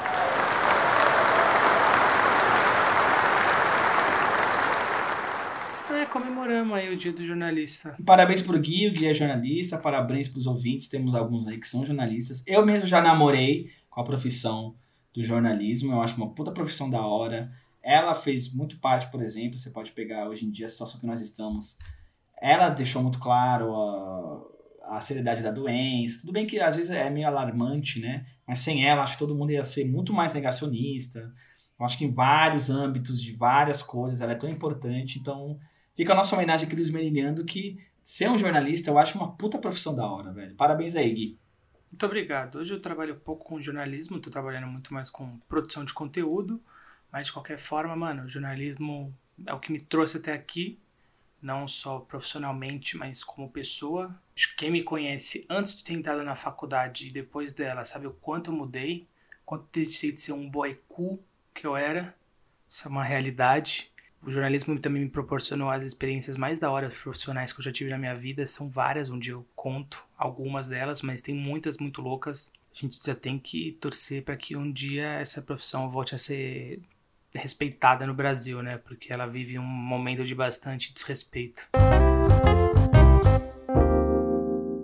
É, 5.92 6.06
comemoramos 6.08 6.76
aí 6.76 6.92
o 6.92 6.98
dia 6.98 7.14
do 7.14 7.24
jornalista. 7.24 7.96
Parabéns 8.04 8.42
pro 8.42 8.60
Gui, 8.60 8.88
o 8.88 8.94
Gui 8.94 9.06
é 9.06 9.14
jornalista, 9.14 9.78
parabéns 9.78 10.28
pros 10.28 10.48
ouvintes, 10.48 10.88
temos 10.88 11.14
alguns 11.14 11.46
aí 11.46 11.60
que 11.60 11.68
são 11.68 11.86
jornalistas. 11.86 12.44
Eu 12.48 12.66
mesmo 12.66 12.88
já 12.88 13.00
namorei 13.00 13.70
com 13.88 14.02
a 14.02 14.04
profissão 14.04 14.74
do 15.14 15.24
jornalismo, 15.24 15.94
eu 15.94 16.02
acho 16.02 16.18
uma 16.18 16.32
puta 16.32 16.52
profissão 16.52 16.90
da 16.90 17.06
hora. 17.06 17.52
Ela 17.84 18.16
fez 18.16 18.52
muito 18.52 18.80
parte, 18.80 19.12
por 19.12 19.22
exemplo, 19.22 19.60
você 19.60 19.70
pode 19.70 19.92
pegar 19.92 20.28
hoje 20.28 20.48
em 20.48 20.50
dia 20.50 20.66
a 20.66 20.70
situação 20.70 21.00
que 21.00 21.06
nós 21.06 21.22
estamos. 21.22 21.78
Ela 22.42 22.70
deixou 22.70 23.04
muito 23.04 23.20
claro 23.20 23.76
a, 23.76 24.25
a 24.86 25.02
seriedade 25.02 25.42
da 25.42 25.52
doença. 25.52 26.22
Tudo 26.22 26.32
bem 26.32 26.46
que 26.46 26.60
às 26.60 26.76
vezes 26.76 26.92
é 26.92 27.10
meio 27.10 27.28
alarmante, 27.28 28.00
né? 28.00 28.26
Mas 28.48 28.60
sem 28.60 28.88
ela, 28.88 29.04
acho 29.04 29.14
que 29.14 29.20
todo 29.20 29.36
mundo 29.36 29.52
ia 29.52 29.64
ser 29.64 29.86
muito 29.86 30.14
mais 30.14 30.34
negacionista. 30.34 31.34
Eu 31.80 31.86
acho 31.86 31.98
que 31.98 32.06
em 32.06 32.12
vários 32.12 32.70
âmbitos, 32.70 33.22
de 33.22 33.34
várias 33.34 33.82
coisas, 33.82 34.22
ela 34.22 34.32
é 34.32 34.36
tão 34.36 34.50
importante. 34.50 35.20
Então, 35.20 35.60
fica 35.94 36.14
a 36.14 36.16
nossa 36.16 36.36
homenagem 36.36 36.68
aqui 36.68 36.76
do 36.76 36.82
Esmerilhando, 36.82 37.44
que 37.44 37.78
ser 38.04 38.30
um 38.30 38.38
jornalista 38.38 38.90
eu 38.90 38.98
acho 38.98 39.18
uma 39.18 39.36
puta 39.36 39.58
profissão 39.58 39.96
da 39.96 40.08
hora, 40.08 40.32
velho. 40.32 40.56
Parabéns 40.56 40.96
aí, 40.96 41.12
Gui. 41.12 41.40
Muito 41.92 42.06
obrigado. 42.06 42.60
Hoje 42.60 42.74
eu 42.74 42.82
trabalho 42.82 43.16
pouco 43.16 43.46
com 43.46 43.62
jornalismo, 43.62 44.18
estou 44.18 44.32
trabalhando 44.32 44.68
muito 44.68 44.94
mais 44.94 45.10
com 45.10 45.40
produção 45.48 45.84
de 45.84 45.94
conteúdo, 45.94 46.62
mas 47.12 47.28
de 47.28 47.34
qualquer 47.34 47.58
forma, 47.58 47.96
mano, 47.96 48.24
o 48.24 48.28
jornalismo 48.28 49.16
é 49.46 49.54
o 49.54 49.60
que 49.60 49.72
me 49.72 49.80
trouxe 49.80 50.18
até 50.18 50.34
aqui, 50.34 50.80
não 51.42 51.68
só 51.68 52.00
profissionalmente, 52.00 52.98
mas 52.98 53.24
como 53.24 53.50
pessoa. 53.50 54.14
Quem 54.58 54.70
me 54.70 54.84
conhece 54.84 55.46
antes 55.50 55.78
de 55.78 55.84
ter 55.84 55.94
entrado 55.94 56.22
na 56.22 56.36
faculdade 56.36 57.08
e 57.08 57.12
depois 57.12 57.54
dela 57.54 57.86
sabe 57.86 58.06
o 58.06 58.12
quanto 58.12 58.52
eu 58.52 58.56
mudei, 58.56 59.08
quanto 59.46 59.68
deixei 59.72 60.12
de 60.12 60.20
ser 60.20 60.34
um 60.34 60.50
cool 60.90 61.24
que 61.54 61.66
eu 61.66 61.78
era. 61.78 62.14
Isso 62.68 62.86
é 62.86 62.92
uma 62.92 63.04
realidade. 63.04 63.90
O 64.22 64.30
jornalismo 64.30 64.78
também 64.78 65.04
me 65.04 65.10
proporcionou 65.10 65.70
as 65.70 65.86
experiências 65.86 66.36
mais 66.36 66.60
da 66.60 66.70
hora 66.70 66.90
profissionais 66.90 67.54
que 67.54 67.60
eu 67.60 67.64
já 67.64 67.72
tive 67.72 67.90
na 67.90 67.98
minha 67.98 68.14
vida. 68.14 68.46
São 68.46 68.70
várias, 68.70 69.10
dia 69.20 69.34
eu 69.34 69.46
conto 69.56 70.06
algumas 70.18 70.68
delas, 70.68 71.02
mas 71.02 71.22
tem 71.22 71.34
muitas 71.34 71.78
muito 71.78 72.02
loucas. 72.02 72.52
A 72.74 72.78
gente 72.78 73.00
já 73.06 73.16
tem 73.16 73.40
que 73.40 73.72
torcer 73.80 74.22
para 74.24 74.36
que 74.36 74.58
um 74.58 74.70
dia 74.70 75.06
essa 75.06 75.42
profissão 75.42 75.90
volte 75.90 76.14
a 76.14 76.18
ser 76.18 76.82
respeitada 77.34 78.06
no 78.06 78.14
Brasil, 78.14 78.62
né? 78.62 78.78
Porque 78.80 79.14
ela 79.14 79.28
vive 79.28 79.58
um 79.58 79.64
momento 79.64 80.26
de 80.26 80.36
bastante 80.36 80.94
desrespeito. 80.94 81.70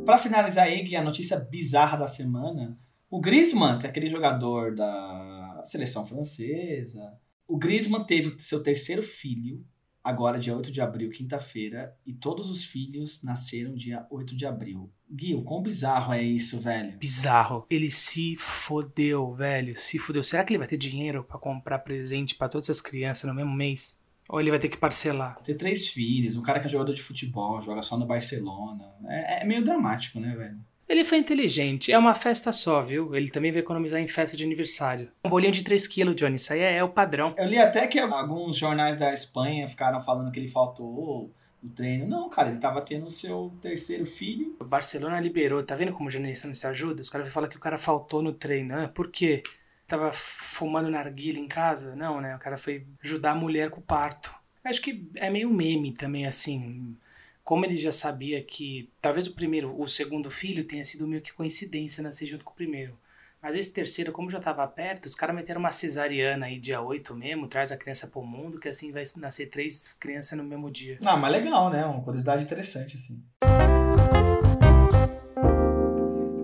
Para 0.06 0.18
finalizar 0.18 0.66
aí, 0.66 0.96
a 0.96 1.04
notícia 1.04 1.38
bizarra 1.40 1.98
da 1.98 2.08
semana, 2.08 2.78
o 3.10 3.20
Griezmann, 3.20 3.78
que 3.78 3.86
é 3.86 3.90
aquele 3.90 4.10
jogador 4.10 4.74
da 4.74 5.62
seleção 5.64 6.06
francesa, 6.06 7.14
o 7.48 7.58
Griezmann 7.58 8.04
teve 8.04 8.40
seu 8.40 8.64
terceiro 8.64 9.04
filho, 9.04 9.64
agora 10.04 10.40
dia 10.40 10.56
8 10.56 10.72
de 10.72 10.82
abril, 10.82 11.12
quinta-feira, 11.12 11.96
e 12.06 12.14
todos 12.14 12.50
os 12.50 12.66
filhos 12.66 13.22
nasceram 13.22 13.76
dia 13.76 14.08
8 14.10 14.36
de 14.36 14.46
abril. 14.46 14.92
Gui, 15.10 15.36
o 15.36 15.44
quão 15.44 15.62
bizarro 15.62 16.14
é 16.14 16.24
isso, 16.24 16.60
velho? 16.60 16.98
Bizarro. 16.98 17.66
Ele 17.70 17.92
se 17.92 18.36
fodeu, 18.38 19.34
velho. 19.36 19.76
Se 19.76 20.00
fodeu. 20.00 20.24
Será 20.24 20.44
que 20.44 20.52
ele 20.52 20.60
vai 20.60 20.68
ter 20.68 20.78
dinheiro 20.78 21.24
para 21.24 21.38
comprar 21.38 21.80
presente 21.80 22.36
para 22.36 22.50
todas 22.50 22.70
as 22.70 22.82
crianças 22.82 23.30
no 23.30 23.36
mesmo 23.36 23.54
mês? 23.54 24.01
Ou 24.32 24.39
ele 24.39 24.50
vai 24.50 24.60
ter 24.60 24.70
que 24.70 24.78
parcelar? 24.78 25.38
Ter 25.44 25.56
três 25.56 25.89
filhos, 25.89 26.38
um 26.38 26.41
cara 26.41 26.62
que 26.62 26.65
é 26.65 26.70
jogador 26.70 26.94
de 26.94 27.04
futebol, 27.04 27.62
joga 27.62 27.82
só 27.82 27.98
no 27.98 28.06
Barcelona. 28.06 28.89
É, 29.06 29.44
é 29.44 29.46
meio 29.46 29.62
dramático, 29.62 30.22
né, 30.22 30.34
velho? 30.34 30.58
Ele 30.88 31.04
foi 31.04 31.17
inteligente. 31.17 31.91
É 31.91 31.98
uma 31.98 32.13
festa 32.13 32.54
só, 32.54 32.82
viu? 32.82 33.13
Ele 33.13 33.30
também 33.30 33.52
vai 33.52 33.60
economizar 33.60 34.00
em 34.00 34.08
festa 34.08 34.38
de 34.38 34.46
aniversário. 34.46 35.12
Um 35.26 35.30
bolinho 35.30 35.52
de 35.52 35.63
3 35.65 35.86
kg, 35.86 36.15
Johnny. 36.15 36.38
Isso 36.38 36.54
aí 36.54 36.62
é, 36.62 36.78
é, 36.78 36.84
o 36.84 36.88
padrão. 36.88 37.36
Eu 37.38 37.46
li 37.46 37.58
até 37.58 37.86
que 37.88 38.00
alguns 38.00 38.58
jornais 38.58 38.96
da 38.96 39.13
Espanha 39.13 39.67
ficaram 39.67 40.00
falando 40.00 40.32
que 40.32 40.39
ele 40.39 40.48
faltou 40.48 41.30
no 41.62 41.70
treino. 41.70 42.08
Não, 42.08 42.30
cara, 42.30 42.50
ele 42.50 42.58
tava 42.58 42.82
tendo 42.82 43.08
o 43.08 43.12
seu 43.12 43.52
terceiro 43.62 44.06
filho. 44.06 44.56
O 44.62 44.65
Barcelona 44.65 45.20
liberou. 45.20 45.62
Tá 45.62 45.76
vendo 45.76 45.91
como 45.91 46.08
o 46.08 46.12
jornalista 46.12 46.48
não 46.48 46.56
se 46.56 46.65
ajuda? 46.65 47.02
Os 47.02 47.10
caras 47.10 47.32
falam 47.34 47.50
que 47.50 47.58
o 47.58 47.62
cara 47.62 47.78
faltou 47.78 48.22
no 48.22 48.32
treino. 48.32 48.76
Ah, 48.76 48.88
por 48.88 49.12
quê? 49.12 49.44
Tava 49.91 50.13
fumando 50.13 50.89
narguilha 50.89 51.38
em 51.38 51.49
casa? 51.49 51.97
Não, 51.97 52.21
né? 52.21 52.34
O 52.34 52.39
cara 52.39 52.56
foi 52.56 52.88
ajudar 53.04 53.32
a 53.32 53.36
mulher 53.36 53.69
com 53.69 53.82
o 53.82 53.84
parto. 53.84 54.34
Acho 54.63 54.82
que 54.82 55.06
é 55.17 55.30
meio 55.30 55.49
meme 55.49 55.91
também, 55.91 56.25
assim 56.25 56.95
como 57.43 57.65
ele 57.65 57.75
já 57.75 57.91
sabia 57.91 58.41
que 58.41 58.89
talvez 59.01 59.27
o 59.27 59.34
primeiro, 59.34 59.77
o 59.77 59.86
segundo 59.89 60.32
filho 60.32 60.63
tenha 60.63 60.86
sido 60.86 61.06
meio 61.06 61.21
que 61.21 61.34
coincidência 61.34 62.01
nascer 62.01 62.25
junto 62.25 62.45
com 62.45 62.54
o 62.54 62.56
primeiro. 62.56 62.97
Mas 63.41 63.54
esse 63.58 63.73
terceiro, 63.73 64.13
como 64.13 64.30
já 64.30 64.38
estava 64.38 64.65
perto, 64.65 65.08
os 65.08 65.15
caras 65.15 65.36
meteram 65.36 65.60
uma 65.60 65.71
cesariana 65.71 66.45
aí 66.45 66.58
dia 66.58 66.80
8 66.80 67.13
mesmo, 67.13 67.49
traz 67.49 67.69
a 67.73 67.75
criança 67.75 68.08
pro 68.08 68.21
mundo, 68.21 68.62
que 68.62 68.69
assim 68.69 68.93
vai 68.93 69.04
nascer 69.17 69.47
três 69.47 69.93
crianças 69.99 70.38
no 70.38 70.45
mesmo 70.45 70.71
dia. 70.71 70.99
Ah, 71.04 71.17
mas 71.17 71.34
legal, 71.34 71.69
né? 71.69 71.84
Uma 71.84 72.01
curiosidade 72.01 72.45
interessante, 72.45 72.95
assim. 72.95 73.21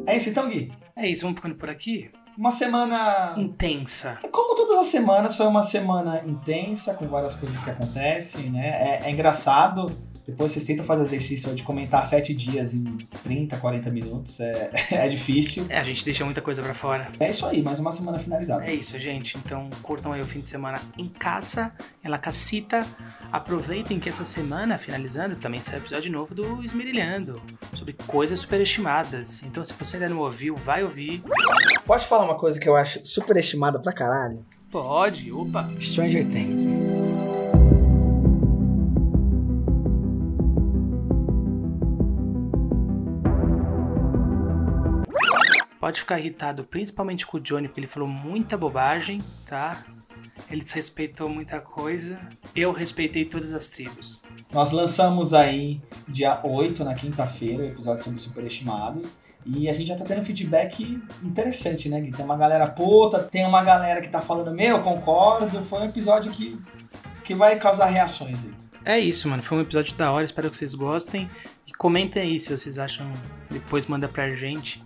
É 0.05 0.17
isso 0.17 0.27
então, 0.27 0.49
Gui? 0.49 0.73
É 0.97 1.07
isso, 1.07 1.21
vamos 1.21 1.37
ficando 1.37 1.55
por 1.55 1.69
aqui? 1.69 2.11
Uma 2.37 2.51
semana 2.51 3.33
intensa. 3.35 4.19
Como 4.31 4.53
todas 4.53 4.77
as 4.77 4.85
semanas, 4.85 5.35
foi 5.35 5.47
uma 5.47 5.63
semana 5.63 6.21
intensa, 6.23 6.93
com 6.93 7.07
várias 7.07 7.33
coisas 7.33 7.59
que 7.59 7.69
acontecem, 7.69 8.51
né? 8.51 8.67
É, 8.67 9.07
é 9.07 9.11
engraçado 9.11 9.91
depois 10.27 10.51
vocês 10.51 10.65
tentam 10.65 10.85
fazer 10.85 11.01
o 11.01 11.05
exercício 11.05 11.55
de 11.55 11.63
comentar 11.63 12.03
sete 12.03 12.33
dias 12.33 12.73
em 12.73 12.83
30, 13.23 13.55
40 13.57 13.89
minutos. 13.89 14.41
É, 14.41 14.71
é 14.91 15.07
difícil. 15.07 15.65
É, 15.69 15.77
a 15.77 15.83
gente 15.83 16.03
deixa 16.03 16.25
muita 16.25 16.41
coisa 16.41 16.61
para 16.61 16.73
fora. 16.73 17.09
É 17.17 17.29
isso 17.29 17.45
aí, 17.45 17.63
mais 17.63 17.79
uma 17.79 17.91
semana 17.91 18.19
finalizada. 18.19 18.65
É 18.65 18.73
isso, 18.73 18.99
gente. 18.99 19.37
Então 19.37 19.69
curtam 19.81 20.11
aí 20.11 20.21
o 20.21 20.25
fim 20.25 20.41
de 20.41 20.49
semana 20.49 20.81
em 20.97 21.07
casa, 21.07 21.73
em 22.03 22.09
La 22.09 22.17
Casita. 22.17 22.85
Aproveitem 23.31 23.99
que 23.99 24.09
essa 24.09 24.25
semana, 24.25 24.77
finalizando, 24.77 25.37
também 25.37 25.61
sai 25.61 25.77
episódio 25.77 26.11
novo 26.11 26.35
do 26.35 26.61
Esmerilhando, 26.61 27.41
sobre 27.73 27.93
coisas 27.93 28.39
superestimadas. 28.39 29.41
Então 29.43 29.63
se 29.63 29.73
você 29.73 29.95
ainda 29.95 30.09
não 30.09 30.19
ouviu, 30.19 30.57
vai 30.57 30.83
ouvir. 30.83 31.23
Posso 31.85 32.05
falar 32.05 32.25
uma 32.25 32.35
coisa 32.35 32.59
que 32.59 32.67
eu 32.67 32.75
acho 32.75 33.05
superestimada 33.05 33.79
pra 33.79 33.93
caralho? 33.93 34.45
Pode, 34.69 35.31
opa. 35.31 35.71
Stranger 35.79 36.25
Things. 36.29 36.96
Pode 45.87 46.01
ficar 46.01 46.19
irritado, 46.19 46.65
principalmente 46.65 47.25
com 47.25 47.37
o 47.37 47.39
Johnny, 47.39 47.69
porque 47.69 47.79
ele 47.79 47.87
falou 47.87 48.09
muita 48.09 48.57
bobagem, 48.57 49.23
tá? 49.45 49.85
Ele 50.51 50.61
desrespeitou 50.61 51.29
muita 51.29 51.61
coisa. 51.61 52.19
Eu 52.53 52.73
respeitei 52.73 53.23
todas 53.23 53.53
as 53.53 53.69
tribos. 53.69 54.21
Nós 54.51 54.71
lançamos 54.71 55.33
aí 55.33 55.81
dia 56.05 56.41
8, 56.43 56.83
na 56.83 56.93
quinta-feira, 56.93 57.63
o 57.63 57.67
episódio 57.67 58.03
sobre 58.03 58.19
superestimados. 58.19 59.19
E 59.45 59.69
a 59.69 59.73
gente 59.73 59.87
já 59.87 59.95
tá 59.95 60.03
tendo 60.03 60.21
feedback 60.21 61.01
interessante, 61.23 61.87
né, 61.87 62.01
Gui? 62.01 62.11
Tem 62.11 62.25
uma 62.25 62.35
galera 62.35 62.67
puta, 62.67 63.19
tem 63.19 63.45
uma 63.45 63.63
galera 63.63 64.01
que 64.01 64.09
tá 64.09 64.19
falando, 64.19 64.53
meu, 64.53 64.81
concordo. 64.81 65.63
Foi 65.63 65.79
um 65.79 65.85
episódio 65.85 66.33
que, 66.33 66.61
que 67.23 67.33
vai 67.33 67.57
causar 67.57 67.85
reações 67.85 68.43
aí. 68.43 68.53
É 68.83 68.99
isso, 68.99 69.29
mano. 69.29 69.41
Foi 69.41 69.57
um 69.57 69.61
episódio 69.61 69.95
da 69.95 70.11
hora. 70.11 70.25
Espero 70.25 70.49
que 70.49 70.57
vocês 70.57 70.73
gostem. 70.73 71.29
E 71.65 71.71
comentem 71.71 72.23
aí 72.23 72.39
se 72.39 72.57
vocês 72.57 72.77
acham. 72.77 73.09
Depois 73.49 73.87
manda 73.87 74.09
pra 74.09 74.29
gente 74.35 74.85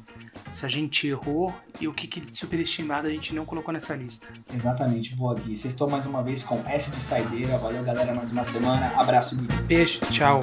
se 0.54 0.66
a 0.66 0.70
gente 0.70 1.08
errou 1.08 1.54
e 1.80 1.88
o 1.88 1.94
que, 1.94 2.08
que 2.08 2.20
de 2.20 2.36
superestimado 2.36 3.08
a 3.08 3.12
gente 3.12 3.34
não 3.34 3.46
colocou 3.46 3.74
nessa 3.74 3.96
lista. 3.96 4.28
Exatamente, 4.54 5.16
boa 5.16 5.36
Gui. 5.36 5.56
Vocês 5.56 5.74
estão 5.74 5.90
mais 5.90 6.06
uma 6.06 6.22
vez 6.22 6.44
com 6.44 6.58
S 6.68 6.92
de 6.92 7.02
Saideira. 7.02 7.58
Valeu, 7.58 7.84
galera, 7.84 8.14
mais 8.14 8.32
uma 8.32 8.44
semana. 8.44 8.92
Abraço, 8.96 9.36
Gui. 9.36 9.48
Beijo, 9.64 10.00
tchau. 10.12 10.42